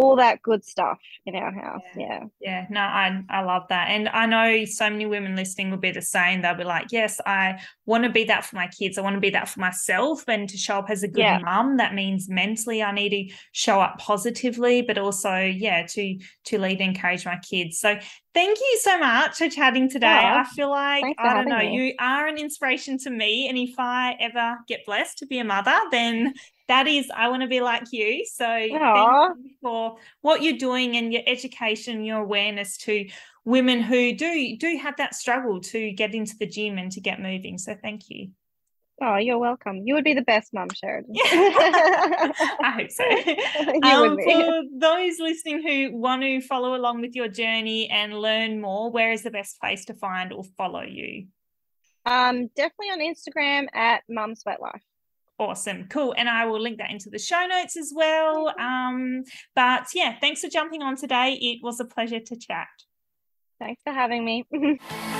all 0.00 0.16
that 0.16 0.42
good 0.42 0.64
stuff 0.64 0.98
in 1.26 1.34
our 1.36 1.52
house. 1.52 1.82
Yeah. 1.96 2.24
Yeah. 2.40 2.66
No, 2.70 2.80
I 2.80 3.22
I 3.28 3.42
love 3.42 3.64
that. 3.68 3.88
And 3.90 4.08
I 4.08 4.26
know 4.26 4.64
so 4.64 4.88
many 4.88 5.06
women 5.06 5.36
listening 5.36 5.70
will 5.70 5.78
be 5.78 5.90
the 5.90 6.02
same. 6.02 6.42
They'll 6.42 6.54
be 6.54 6.64
like, 6.64 6.86
yes, 6.90 7.20
I 7.26 7.60
want 7.86 8.04
to 8.04 8.10
be 8.10 8.24
that 8.24 8.44
for 8.44 8.56
my 8.56 8.68
kids. 8.68 8.98
I 8.98 9.02
want 9.02 9.14
to 9.14 9.20
be 9.20 9.30
that 9.30 9.48
for 9.48 9.60
myself. 9.60 10.24
And 10.28 10.48
to 10.48 10.56
show 10.56 10.78
up 10.78 10.90
as 10.90 11.02
a 11.02 11.08
good 11.08 11.20
yeah. 11.20 11.38
mum, 11.38 11.76
that 11.76 11.94
means 11.94 12.28
mentally 12.28 12.82
I 12.82 12.92
need 12.92 13.10
to 13.10 13.34
show 13.52 13.80
up 13.80 13.98
positively, 13.98 14.82
but 14.82 14.98
also, 14.98 15.36
yeah, 15.36 15.86
to 15.86 16.18
to 16.46 16.58
lead 16.58 16.80
and 16.80 16.94
encourage 16.96 17.24
my 17.24 17.38
kids. 17.38 17.78
So 17.78 17.98
thank 18.34 18.58
you 18.58 18.78
so 18.82 18.98
much 18.98 19.38
for 19.38 19.48
chatting 19.48 19.88
today. 19.88 20.06
I 20.06 20.44
feel 20.44 20.70
like 20.70 21.04
I 21.18 21.34
don't 21.34 21.48
know, 21.48 21.58
me. 21.58 21.74
you 21.74 21.94
are 21.98 22.26
an 22.26 22.38
inspiration 22.38 22.98
to 22.98 23.10
me. 23.10 23.48
And 23.48 23.58
if 23.58 23.74
I 23.78 24.16
ever 24.20 24.58
get 24.68 24.86
blessed 24.86 25.18
to 25.18 25.26
be 25.26 25.38
a 25.38 25.44
mother, 25.44 25.76
then 25.90 26.34
that 26.68 26.86
is 26.86 27.10
I 27.14 27.28
want 27.28 27.42
to 27.42 27.48
be 27.48 27.60
like 27.60 27.84
you. 27.92 28.24
So 28.26 28.44
thank 28.46 28.70
you 28.72 29.50
for 29.62 29.96
what 30.20 30.42
you're 30.42 30.58
doing 30.58 30.96
and 30.96 31.12
your 31.12 31.22
education, 31.26 32.04
your 32.04 32.20
awareness 32.20 32.76
to 32.78 33.08
women 33.44 33.80
who 33.80 34.14
do 34.14 34.56
do 34.58 34.78
have 34.78 34.96
that 34.98 35.14
struggle 35.14 35.60
to 35.60 35.92
get 35.92 36.14
into 36.14 36.36
the 36.38 36.46
gym 36.46 36.78
and 36.78 36.92
to 36.92 37.00
get 37.00 37.20
moving. 37.20 37.58
So 37.58 37.74
thank 37.82 38.02
you. 38.08 38.30
Oh, 39.02 39.16
you're 39.16 39.38
welcome. 39.38 39.82
You 39.86 39.94
would 39.94 40.04
be 40.04 40.12
the 40.12 40.22
best 40.22 40.52
mum, 40.52 40.68
Sheradyn. 40.68 41.06
Yeah. 41.08 41.24
I 42.60 42.70
hope 42.76 42.90
so. 42.90 43.04
Um, 43.90 44.18
for 44.22 44.62
those 44.78 45.18
listening 45.18 45.62
who 45.62 45.96
want 45.96 46.22
to 46.22 46.40
follow 46.42 46.74
along 46.74 47.00
with 47.00 47.14
your 47.14 47.28
journey 47.28 47.88
and 47.88 48.20
learn 48.20 48.60
more, 48.60 48.90
where 48.90 49.12
is 49.12 49.22
the 49.22 49.30
best 49.30 49.58
place 49.60 49.86
to 49.86 49.94
find 49.94 50.32
or 50.32 50.44
follow 50.56 50.82
you? 50.82 51.26
Um, 52.04 52.48
definitely 52.56 52.90
on 52.90 53.00
Instagram 53.00 53.68
at 53.74 54.02
Mum 54.08 54.34
Sweat 54.34 54.60
Life. 54.60 54.82
Awesome. 55.38 55.88
Cool. 55.88 56.14
And 56.16 56.28
I 56.28 56.44
will 56.44 56.60
link 56.60 56.78
that 56.78 56.90
into 56.90 57.08
the 57.08 57.18
show 57.18 57.46
notes 57.46 57.76
as 57.76 57.92
well. 57.94 58.52
Um, 58.58 59.24
but 59.54 59.86
yeah, 59.94 60.18
thanks 60.20 60.42
for 60.42 60.48
jumping 60.48 60.82
on 60.82 60.96
today. 60.96 61.38
It 61.40 61.60
was 61.62 61.80
a 61.80 61.86
pleasure 61.86 62.20
to 62.20 62.36
chat. 62.36 62.68
Thanks 63.58 63.80
for 63.82 63.92
having 63.92 64.24
me. 64.24 64.44